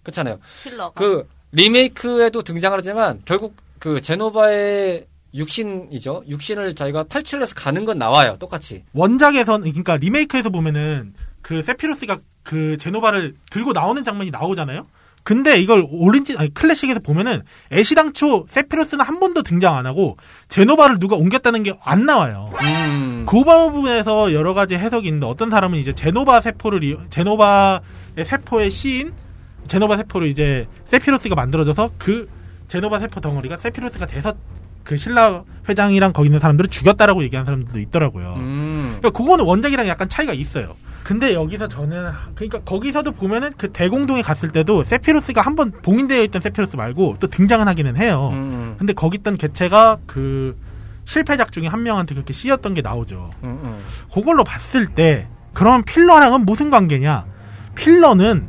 [0.02, 0.38] 그렇잖아요.
[0.64, 0.90] 필러가.
[0.90, 6.24] 그 리메이크에도 등장을 하지만 결국 그 제노바의 육신이죠.
[6.28, 8.36] 육신을 자기가 탈출해서 가는 건 나와요.
[8.38, 8.84] 똑같이.
[8.92, 14.86] 원작에선 그러니까 리메이크에서 보면은 그 세피루스가 그 제노바를 들고 나오는 장면이 나오잖아요.
[15.22, 20.16] 근데 이걸 오린지 아니 클래식에서 보면은 애시당초 세피루스는 한 번도 등장 안 하고
[20.48, 22.50] 제노바를 누가 옮겼다는 게 안 나와요.
[22.62, 23.26] 음.
[23.28, 27.80] 그 부분에서 여러 가지 해석이 있는데 어떤 사람은 이제 제노바 세포를 제노바의
[28.24, 29.12] 세포의 시인
[29.68, 32.28] 제노바 세포를 이제 세피로스가 만들어져서 그
[32.68, 34.32] 제노바 세포 덩어리가 세피로스가 돼서
[34.84, 38.34] 그 신라 회장이랑 거기 있는 사람들을 죽였다라고 얘기하는 사람들도 있더라고요.
[38.38, 38.96] 음.
[38.98, 40.74] 그러니까 그거는 원작이랑 약간 차이가 있어요.
[41.04, 46.40] 근데 여기서 저는 그러니까 거기서도 보면은 그 대공동에 갔을 때도 세피로스가 한 번 봉인되어 있던
[46.42, 48.30] 세피로스 말고 또 등장은 하기는 해요.
[48.32, 48.76] 음.
[48.78, 50.56] 근데 거기 있던 개체가 그
[51.04, 53.30] 실패작 중에 한 명한테 그렇게 씌였던 게 나오죠.
[53.44, 53.58] 음.
[53.62, 53.80] 음.
[54.12, 57.26] 그걸로 봤을 때 그럼 필러랑은 무슨 관계냐?
[57.74, 58.48] 필러는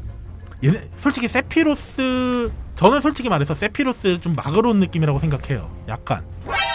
[0.97, 5.69] 솔직히 세피로스 저는 솔직히 말해서 세피로스 좀 막으러 온 느낌이라고 생각해요.
[5.87, 6.23] 약간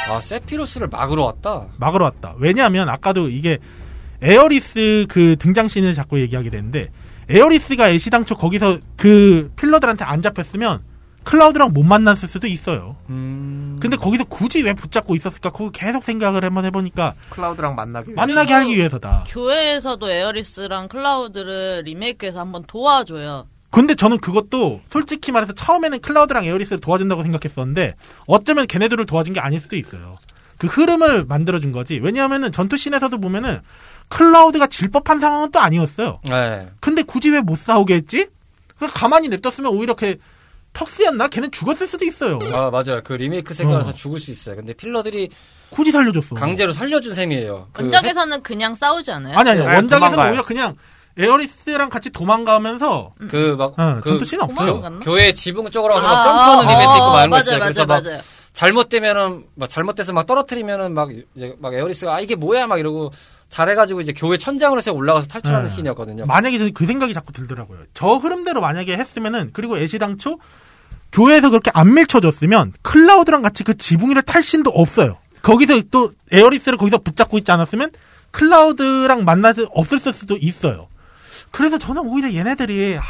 [0.08, 1.66] 아 세피로스를 막으러 왔다.
[1.78, 2.32] 막으러 왔다.
[2.38, 3.58] 왜냐하면 아까도 이게
[4.22, 6.92] 에어리스 그 등장씬을 자꾸 얘기하게 되는데
[7.28, 10.84] 에어리스가 애시당초 거기서 그 필러들한테 안 잡혔으면
[11.24, 12.94] 클라우드랑 못 만났을 수도 있어요.
[13.10, 13.76] 음.
[13.82, 15.50] 근데 거기서 굳이 왜 붙잡고 있었을까?
[15.50, 18.14] 그거 계속 생각을 한번 해보니까 클라우드랑 만나기 위해.
[18.14, 19.24] 만나게 하기 위해서다.
[19.26, 23.48] 교회에서도 에어리스랑 클라우드를 리메이크에서 한번 도와줘요.
[23.76, 27.94] 근데 저는 그것도 솔직히 말해서 처음에는 클라우드랑 에어리스를 도와준다고 생각했었는데
[28.26, 30.16] 어쩌면 걔네들을 도와준 게 아닐 수도 있어요.
[30.56, 31.98] 그 흐름을 만들어준 거지.
[32.02, 33.60] 왜냐하면은 전투씬에서도 보면은
[34.08, 36.20] 클라우드가 질 법한 상황은 또 아니었어요.
[36.30, 36.68] 네.
[36.80, 38.28] 근데 굳이 왜 못 싸우게 했지?
[38.94, 40.16] 가만히 냅뒀으면 오히려 걔
[40.72, 41.28] 턱스였나?
[41.28, 42.38] 걔는 죽었을 수도 있어요.
[42.54, 43.02] 아 맞아요.
[43.04, 43.92] 그 리메이크 생각에서 어.
[43.92, 44.56] 죽을 수 있어요.
[44.56, 45.28] 근데 필러들이
[45.68, 46.34] 굳이 살려줬어.
[46.34, 47.68] 강제로 살려준 셈이에요.
[47.74, 49.36] 그 원작에서는 그냥 싸우지 않아요?
[49.36, 50.30] 아니 아니 네, 원작에서는 도망가요.
[50.30, 50.76] 오히려 그냥
[51.18, 54.66] 에어리스랑 같이 도망가면서 그막 어, 그 전투씬 없어요.
[54.66, 54.98] 도망갔나?
[55.00, 57.58] 교회 지붕 쪽으로 와서 아, 막 점프하는 아, 이벤트 있고 막 이런 거 맞아요, 있어요.
[57.60, 58.20] 그래서 맞아요, 막 맞아요.
[58.52, 63.12] 잘못되면은 막 잘못돼서 막 떨어뜨리면은 막 이제 막 에어리스가 아 이게 뭐야 막 이러고
[63.48, 65.74] 잘해가지고 이제 교회 천장으로 해서 올라가서 탈출하는 네.
[65.74, 66.26] 씬이었거든요.
[66.26, 67.80] 만약에 저는 그 생각이 자꾸 들더라고요.
[67.94, 70.38] 저 흐름대로 만약에 했으면은 그리고 애시당초
[71.12, 75.18] 교회에서 그렇게 안 밀쳐줬으면 클라우드랑 같이 그 지붕 위를 탈 신도 없어요.
[75.42, 77.92] 거기서 또 에어리스를 거기서 붙잡고 있지 않았으면
[78.32, 80.88] 클라우드랑 만날 수 없었을 수도 있어요.
[81.50, 83.02] 그래서 저는 오히려 얘네들이 아,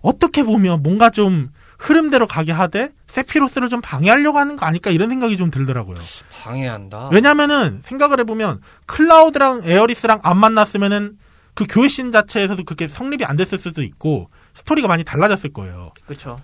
[0.00, 5.36] 어떻게 보면 뭔가 좀 흐름대로 가게 하되 세피로스를 좀 방해하려고 하는 거 아닐까 이런 생각이
[5.36, 5.98] 좀 들더라고요.
[6.42, 7.08] 방해한다.
[7.12, 11.18] 왜냐면은 생각을 해보면 클라우드랑 에어리스랑 안 만났으면은
[11.54, 15.92] 그 교회 씬 자체에서도 그렇게 성립이 안 됐을 수도 있고 스토리가 많이 달라졌을 거예요.
[16.06, 16.38] 그렇죠.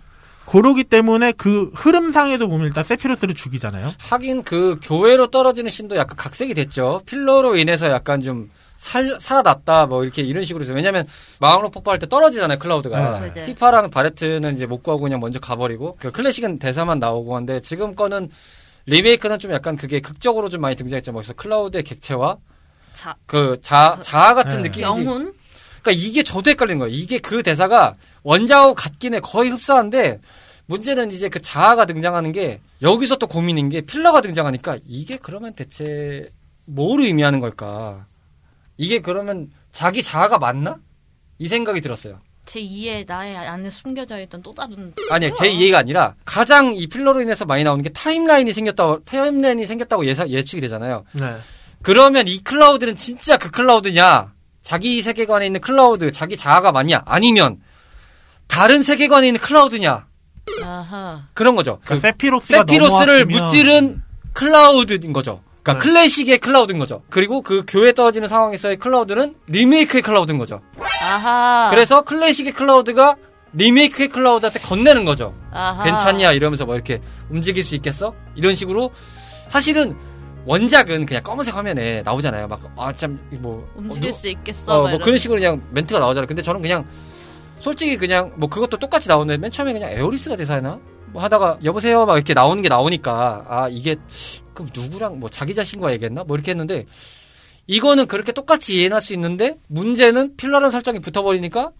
[0.46, 3.90] 그러기 때문에 그 흐름상에도 보면 일단 세피로스를 죽이잖아요.
[3.98, 7.02] 하긴 그 교회로 떨어지는 신도 약간 각색이 됐죠.
[7.06, 10.72] 필러로 인해서 약간 좀 살, 살아났다, 뭐, 이렇게, 이런 식으로 해서.
[10.72, 11.06] 왜냐면,
[11.40, 13.20] 마음으로 폭발할 때 떨어지잖아요, 클라우드가.
[13.20, 13.28] 네.
[13.28, 13.44] 맞아요.
[13.44, 18.30] 티파랑 바레트는 이제 못 구하고 그냥 먼저 가버리고, 그 클래식은 대사만 나오고 한데, 지금 거는,
[18.86, 21.12] 리메이크는 좀 약간 그게 극적으로 좀 많이 등장했죠.
[21.12, 22.38] 뭐, 그래서 클라우드의 객체와,
[22.94, 24.68] 자, 그, 자, 자아 같은 네.
[24.68, 24.82] 느낌이지.
[24.82, 25.34] 영혼?
[25.82, 26.94] 그러니까 이게 저도 헷갈리는 거예요.
[26.94, 29.20] 이게 그 대사가 원작하고 같긴 해.
[29.20, 30.20] 거의 흡사한데
[30.66, 36.28] 문제는 이제 그 자아가 등장하는 게 여기서 또 고민인 게 필러가 등장하니까 이게 그러면 대체
[36.66, 38.06] 뭐를 의미하는 걸까?
[38.78, 40.78] 이게 그러면 자기 자아가 맞나?
[41.38, 42.20] 이 생각이 들었어요.
[42.46, 47.20] 제 2의 나의 안에 숨겨져 있던 또 다른 아니, 제 이해가 아니라 가장 이 필러로
[47.20, 51.04] 인해서 많이 나오는 게 타임라인이 생겼다고 타임라인이 생겼다고 예사, 예측이 되잖아요.
[51.12, 51.36] 네.
[51.82, 54.32] 그러면 이 클라우드는 진짜 그 클라우드냐?
[54.62, 57.02] 자기 세계관에 있는 클라우드, 자기 자아가 맞냐?
[57.04, 57.60] 아니면
[58.46, 60.06] 다른 세계관에 있는 클라우드냐?
[60.64, 61.28] 아하.
[61.34, 61.78] 그런 거죠.
[61.80, 64.02] 그 그러니까 세피로스가 세피로스를 넘어왔으면- 무찌른
[64.32, 65.42] 클라우드인 거죠.
[65.62, 65.78] 그러니까 네.
[65.90, 67.02] 클래식의 클라우드인 거죠.
[67.10, 70.60] 그리고 그 교회 떨어지는 상황에서의 클라우드는 리메이크의 클라우드인 거죠.
[71.02, 71.68] 아하.
[71.70, 73.16] 그래서 클래식의 클라우드가
[73.52, 75.34] 리메이크의 클라우드한테 건네는 거죠.
[75.52, 75.84] 아하.
[75.84, 77.00] 괜찮냐 이러면서 뭐 이렇게
[77.30, 78.14] 움직일 수 있겠어?
[78.34, 78.90] 이런 식으로
[79.48, 79.96] 사실은
[80.46, 82.48] 원작은 그냥 검은색 화면에 나오잖아요.
[82.48, 84.80] 막 아 참 뭐 움직일 수 있겠어.
[84.80, 86.26] 어, 막뭐 그런 식으로 그냥 멘트가 나오잖아요.
[86.26, 86.86] 근데 저는 그냥
[87.60, 90.78] 솔직히 그냥 뭐 그것도 똑같이 나오는데 맨 처음에 그냥 에어리스가 대사나
[91.12, 93.96] 뭐 하다가 여보세요 막 이렇게 나오는 게 나오니까 아 이게
[94.58, 96.84] 그럼 누구랑 뭐 자기 자신과 얘기했나 뭐 이렇게 했는데
[97.68, 101.70] 이거는 그렇게 똑같이 이해할 수 있는데 문제는 필러라는 설정이 붙어버리니까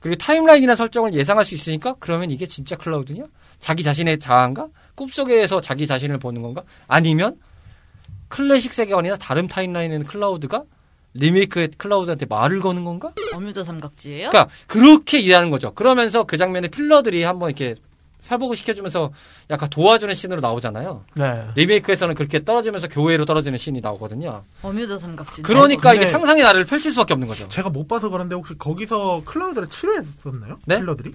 [0.00, 3.24] 그리고 timeline이라는 설정을 예상할 수 있으니까 그러면 이게 진짜 클라우드냐?
[3.60, 4.68] 자기 자신의 자아인가?
[4.96, 6.64] 꿈속에서 자기 자신을 보는 건가?
[6.88, 7.38] 아니면
[8.28, 10.64] 클래식 세계관이나 다른 타임라인에는 클라우드가
[11.14, 13.12] 리메이크의 클라우드한테 말을 거는 건가?
[13.32, 14.30] 버뮤다 삼각지예요?
[14.30, 15.72] 그러니까 그렇게 이해하는 거죠.
[15.72, 17.76] 그러면서 그 장면에 필러들이 한번 이렇게
[18.30, 19.10] 회복을 시켜주면서
[19.50, 21.04] 약간 도와주는 씬으로 나오잖아요.
[21.14, 21.46] 네.
[21.54, 24.42] 리메이크에서는 그렇게 떨어지면서 교회로 떨어지는 씬이 나오거든요.
[24.62, 25.42] 버뮤다 삼각지.
[25.42, 27.48] 그러니까 근데- 이게 상상의 나를 펼칠 수밖에 없는 거죠.
[27.48, 30.58] 제가 못 봐서 그런데 혹시 거기서 클라우드를 치료했었나요?
[30.66, 30.76] 네?
[30.80, 31.12] 필러들이?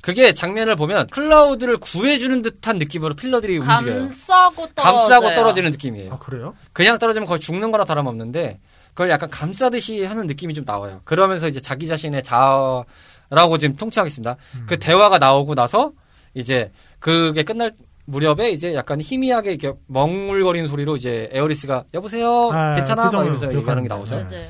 [0.00, 4.00] 그게 장면을 보면 클라우드를 구해주는 듯한 느낌으로 필러들이 움직여요.
[4.08, 4.98] 감싸고 떨어져.
[4.98, 6.12] 감싸고 떨어지는 느낌이에요.
[6.14, 6.54] 아 그래요?
[6.72, 8.60] 그냥 떨어지면 거의 죽는 거나 다름없는데
[8.90, 11.00] 그걸 약간 감싸듯이 하는 느낌이 좀 나와요.
[11.04, 14.36] 그러면서 이제 자기 자신의 자아라고 지금 통칭하겠습니다.
[14.56, 14.64] 음.
[14.68, 15.92] 그 대화가 나오고 나서
[16.34, 17.72] 이제 그게 끝날
[18.06, 23.52] 무렵에 이제 약간 희미하게 이렇게 멍물거리는 소리로 이제 에어리스가 여보세요 아, 괜찮아 그 막 이러면서
[23.54, 23.88] 얘기하는 게.
[23.88, 24.16] 나오죠.
[24.16, 24.24] 네.
[24.24, 24.48] 맞아요.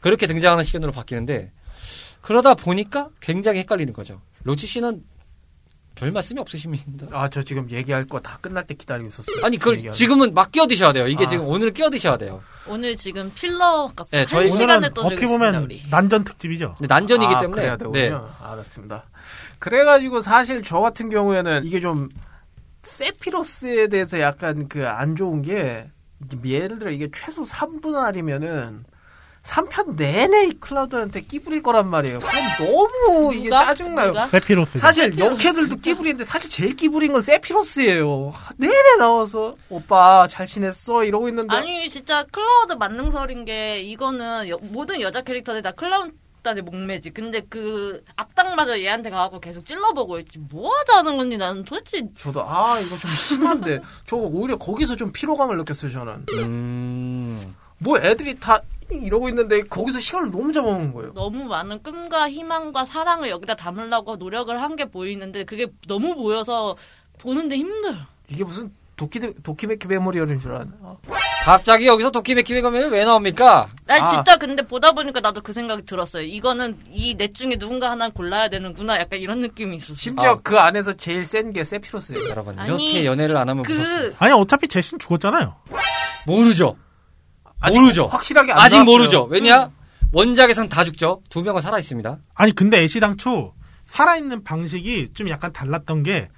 [0.00, 1.52] 그렇게 등장하는 시간으로 바뀌는데
[2.20, 4.20] 그러다 보니까 굉장히 헷갈리는 거죠.
[4.44, 5.02] 로치 씨는
[5.94, 7.06] 별 말씀이 없으십니다.
[7.10, 9.46] 아, 저 지금 얘기할 거 다 끝날 때 기다리고 있었어요.
[9.46, 9.94] 아니 그걸 얘기하는.
[9.94, 11.06] 지금은 막 끼어드셔야 돼요.
[11.08, 11.26] 이게 아.
[11.26, 12.42] 지금 오늘 끼어드셔야 돼요.
[12.68, 15.82] 오늘 지금 필러 각 네, 한 저희 시간을 오늘은 떠들고 어떻게 있습니다 보면 우리.
[15.88, 16.74] 난전 특집이죠.
[16.76, 18.08] 근데 난전이기 아, 때문에 그래야 네.
[18.08, 18.30] 되군요.
[18.42, 19.04] 알았습니다.
[19.58, 22.08] 그래가지고 사실 저 같은 경우에는 이게 좀
[22.84, 25.90] 세피로스에 대해서 약간 그 안 좋은 게
[26.44, 28.84] 예를 들어 이게 최소 3부작이면은
[29.42, 32.18] 3편 내내 이 클라우드한테 끼부릴 거란 말이에요.
[32.18, 33.64] 그럼 너무 이게 누가?
[33.66, 34.08] 짜증나요.
[34.08, 34.26] 누가?
[34.26, 34.78] 세피로스.
[34.78, 35.16] 사실.
[35.16, 38.34] 여캐들도 끼부리는데 사실 제일 끼부린 건 세피로스예요.
[38.56, 45.00] 내내 나와서 오빠 잘 지냈어 이러고 있는데 아니 진짜 클라우드 만능설인 게 이거는 여- 모든
[45.00, 46.12] 여자 캐릭터들 다 클라우드
[46.50, 47.10] 한테 목매지.
[47.10, 50.38] 근데 그 악당마저 얘한테 가갖고 계속 찔러보고 있지.
[50.38, 55.56] 뭐 하자는 건지 나는 도대체 저도 아 이거 좀 심한데 저 오히려 거기서 좀 피로감을
[55.58, 56.26] 느꼈어요 저는.
[56.30, 57.54] 음.
[57.78, 61.12] 뭐 애들이 다 이러고 있는데 거기서 시간을 너무 잡아먹는 거예요.
[61.12, 66.76] 너무 많은 꿈과 희망과 사랑을 여기다 담으려고 노력을 한 게 보이는데 그게 너무 보여서
[67.18, 67.96] 보는데 힘들어.
[68.28, 70.70] 이게 무슨 도키 도키메키 메모리얼인 줄 아네.
[70.82, 70.96] 아,
[71.44, 73.68] 갑자기 여기서 도끼메키메 가면 왜 나옵니까?
[73.86, 74.06] 나 아.
[74.06, 76.22] 진짜 근데 보다 보니까 나도 그 생각이 들었어요.
[76.24, 78.98] 이거는 이 넷 중에 누군가 하나 골라야 되는구나.
[78.98, 79.94] 약간 이런 느낌이 있었어.
[79.94, 80.40] 심지어 아.
[80.42, 82.30] 그 안에서 제일 센 게 세피로스예요.
[82.30, 84.16] 여러분 아니, 이렇게 연애를 안 하면 그 무섭습니다.
[84.18, 85.54] 아니 어차피 제신 죽었잖아요.
[86.26, 86.76] 모르죠.
[87.60, 88.06] 아직 모르죠.
[88.06, 88.92] 확실하게 안 아직 나왔어요.
[88.96, 89.22] 모르죠.
[89.24, 89.70] 왜냐?
[90.12, 91.20] 원작에선 다 죽죠.
[91.28, 92.18] 두 명은 살아 있습니다.
[92.34, 93.52] 아니 근데 애시 당초
[93.88, 96.28] 살아있는 방식이 좀 약간 달랐던 게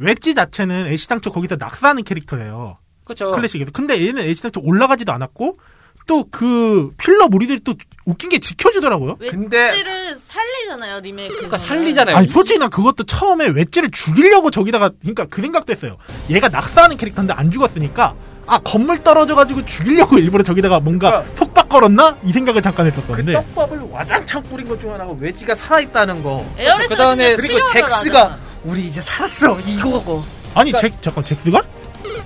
[0.00, 2.78] 웨지 자체는 애시당초 거기서 낙사하는 캐릭터예요.
[3.04, 3.30] 그렇죠.
[3.32, 3.70] 클래식에서.
[3.72, 5.58] 근데 얘는 애시당초 올라가지도 않았고
[6.06, 7.74] 또 그 필러 무리들이 또
[8.04, 9.16] 웃긴 게 지켜주더라고요.
[9.30, 11.34] 근데 웨지를 살리잖아요 리메이크.
[11.34, 12.16] 그러니까 살리잖아요.
[12.16, 15.98] 아니 솔직히 난 그것도 처음에 웨지를 죽이려고 저기다가 그러니까 그 생각도 했어요.
[16.30, 18.14] 얘가 낙사하는 캐릭터인데 안 죽었으니까
[18.50, 23.32] 아 건물 떨어져가지고 죽이려고 일부러 저기다가 뭔가 그러니까 속박 걸었나 이 생각을 잠깐 그 했었거든데
[23.32, 26.44] 떡밥을 와장창 뿌린 것 중 하나가 웨지가 살아있다는 거.
[26.58, 30.24] 에어리스 그 다음에 그리고 잭스가 우리 이제 살았어 이거고.
[30.54, 31.62] 아니 그러니까- 잭 잠깐 잭스가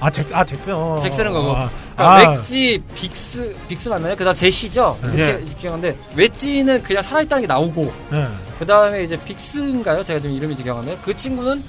[0.00, 1.52] 아 잭 아 잭스 어, 잭스는 거고.
[1.56, 4.16] 아, 그러니까 아, 웨지 빅스 빅스 맞나요?
[4.16, 4.98] 그 다음 제시죠.
[5.02, 5.10] 네.
[5.14, 8.26] 이렇게 기억하는데 웨지는 그냥 살아 있다는 게 나오고 예.
[8.58, 10.02] 그다음에 이제 빅스인가요?
[10.02, 11.62] 제가 지금 이름이 기억하는데 그 친구는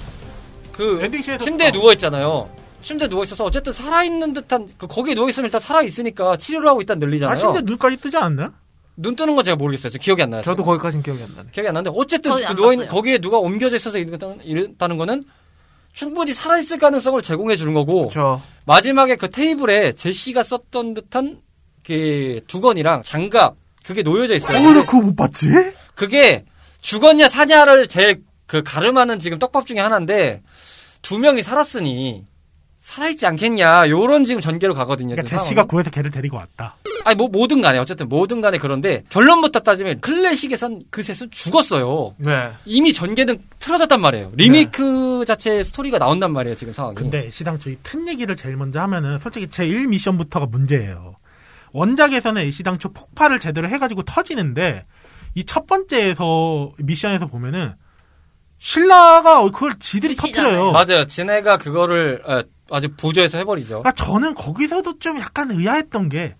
[0.72, 2.48] 그 엔딩 침대에 누워 있잖아요.
[2.86, 6.68] 침대에 누워 있어서 어쨌든 살아 있는 듯한 그 거기에 누워 있으면 일단 살아 있으니까 치료를
[6.68, 7.32] 하고 있다는 늘리잖아요.
[7.32, 8.52] 아 심지어 눈까지 뜨지 않았나?
[8.96, 9.90] 눈 뜨는 건 제가 모르겠어요.
[9.90, 10.42] 지금 기억이 안 나요.
[10.42, 11.48] 저도 거기까지는 기억이 안 나네.
[11.50, 12.96] 기억이 안 나는데 어쨌든 그안 누워 있는 봤어요.
[12.96, 15.24] 거기에 누가 옮겨져 있어서 이랬다는, 거는
[15.92, 21.40] 충분히 살아 있을 가능성을 제공해 주는 거고 저 마지막에 그 테이블에 제시가 썼던 듯한
[21.84, 24.58] 그 두건이랑 장갑 그게 놓여져 있어요.
[24.58, 25.48] 어, 나 그거 못 봤지?
[25.96, 26.44] 그게
[26.80, 30.42] 죽었냐 사냐를 제일 그 가름하는 지금 떡밥 중에 하나인데
[31.02, 32.24] 두 명이 살았으니
[32.86, 35.16] 살아있지 않겠냐 요런 지금 전개로 가거든요.
[35.16, 35.64] 그러니까 지금 제시가.
[35.64, 36.76] 구해서 걔를 데리고 왔다.
[37.04, 42.14] 아니 뭐 뭐든 간에 어쨌든 뭐든 간에 그런데 결론부터 따지면 클래식에선 그 셋은 죽었어요.
[42.18, 42.52] 네.
[42.64, 44.30] 이미 전개는 틀어졌단 말이에요.
[44.36, 46.94] 리메이크 자체의 스토리가 나온단 말이에요 지금 상황이.
[46.94, 51.16] 근데 애시당초 이튼 얘기를 제일 먼저 하면은 솔직히 제 1 미션부터가 문제예요.
[51.72, 54.84] 원작에서는 애시당초 폭발을 제대로 해가지고 터지는데
[55.34, 57.74] 이 첫 번째에서 미션에서 보면은
[58.58, 60.52] 신라가 그걸 지들이 미치잖아요.
[60.52, 60.72] 터트려요.
[60.72, 61.06] 맞아요.
[61.06, 62.40] 지네가 그거를 어,
[62.70, 63.82] 아주 부조해서 해버리죠.
[63.82, 66.34] 그러니까 저는 거기서도 좀 약간 의아했던 게,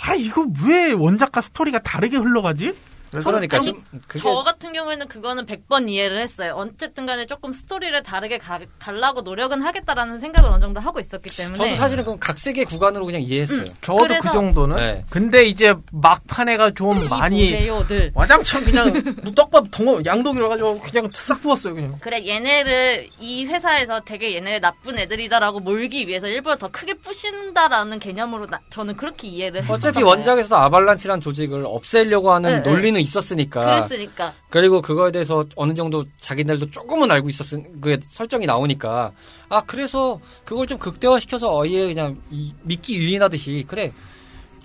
[0.00, 2.74] 아, 이거 왜 원작과 스토리가 다르게 흘러가지?
[3.20, 6.54] 그러니까 아니, 좀 그게 저 같은 경우에는 그거는 100번 이해를 했어요.
[6.56, 11.56] 어쨌든 간에 조금 스토리를 다르게 가, 가려고 노력은 하겠다라는 생각을 어느 정도 하고 있었기 때문에.
[11.56, 13.64] 저도 사실은 그 각색의 구간으로 그냥 이해했어요.
[13.82, 14.76] 저도 그래서- 그 정도는.
[14.76, 15.04] 네.
[15.10, 18.12] 근데 이제 막판에가 좀이 많이 보세요들.
[18.14, 18.92] 와장창 그냥
[19.36, 21.94] 떡밥 덩어 양독이라 가지고 그냥 싹 부었어요 그냥.
[22.00, 28.46] 그래 얘네를 이 회사에서 되게 얘네 나쁜 애들이다라고 몰기 위해서 일부러 더 크게 부신다라는 개념으로
[28.46, 29.76] 나- 저는 그렇게 이해를 했었어요.
[29.76, 33.64] 어차피 원작에서도 아발란치란 조직을 없애려고 하는 네, 논리는 있었으니까.
[33.64, 39.12] 그랬으니까 그리고 그거에 대해서 어느 정도 자기들도 조금은 알고 있었은 그 설정이 나오니까
[39.48, 43.92] 아 그래서 그걸 좀 극대화시켜서 어예 그냥 이, 미끼 유인하듯이 그래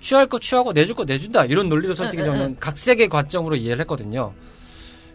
[0.00, 3.80] 취할 거 취하고 내줄 거 내준다 이런 논리로 솔직히 응, 응, 저는 각색의 관점으로 이해를
[3.80, 4.32] 했거든요.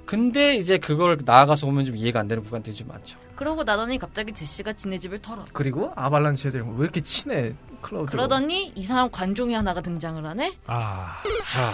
[0.05, 3.17] 근데 이제 그걸 나아가서 보면 좀 이해가 안 되는 구간들이 좀 많죠.
[3.35, 5.43] 그러고 나더니 갑자기 제시가 지네 집을 털어.
[5.53, 8.11] 그리고 아발란치 애들이 왜 이렇게 친해 클라우드.
[8.11, 10.53] 그러더니 이상한 관종이 하나가 등장을 하네.
[10.67, 11.73] 아, 자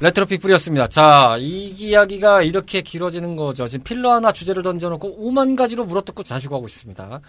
[0.00, 0.88] 레트로피플이었습니다.
[0.88, 3.66] 자, 이 이야기가 이렇게 길어지는 거죠.
[3.68, 7.20] 지금 필러 하나 주제를 던져놓고 5만 가지로 물어뜯고 자시고 하고 있습니다.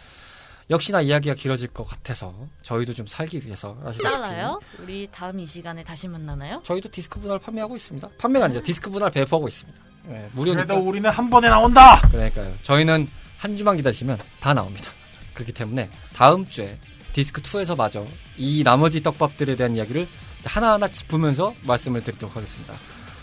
[0.72, 4.60] 역시나 이야기가 길어질 것 같아서 저희도 좀 살기 위해서 아시다시피 잘라요?
[4.82, 6.60] 우리 다음 이 시간에 다시 만나나요?
[6.64, 8.10] 저희도 디스크 분할 판매하고 있습니다.
[8.18, 8.64] 판매가 아니죠.
[8.64, 9.80] 디스크 분할 배포하고 있습니다.
[10.08, 10.66] 네, 무료니까.
[10.66, 12.02] 그래도 우리는 한 번에 나온다.
[12.10, 12.52] 그러니까요.
[12.64, 13.08] 저희는
[13.38, 14.90] 한 주만 기다리시면 다 나옵니다.
[15.36, 16.80] 그렇기 때문에 다음 주에
[17.14, 18.04] 디스크 2에서 마저
[18.36, 20.08] 이 나머지 떡밥들에 대한 이야기를
[20.50, 22.74] 하나하나 짚으면서 말씀을 드리도록 하겠습니다.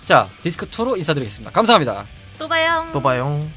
[0.05, 1.53] 자, 디스크 2로 인사드리겠습니다.
[1.53, 2.07] 감사합니다.
[2.39, 2.89] 또 봐요.
[2.93, 3.49] 또 봐요.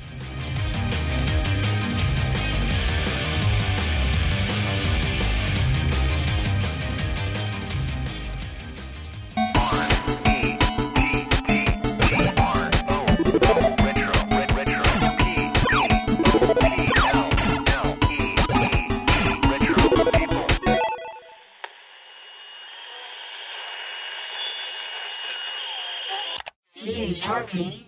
[27.45, 27.84] Okay.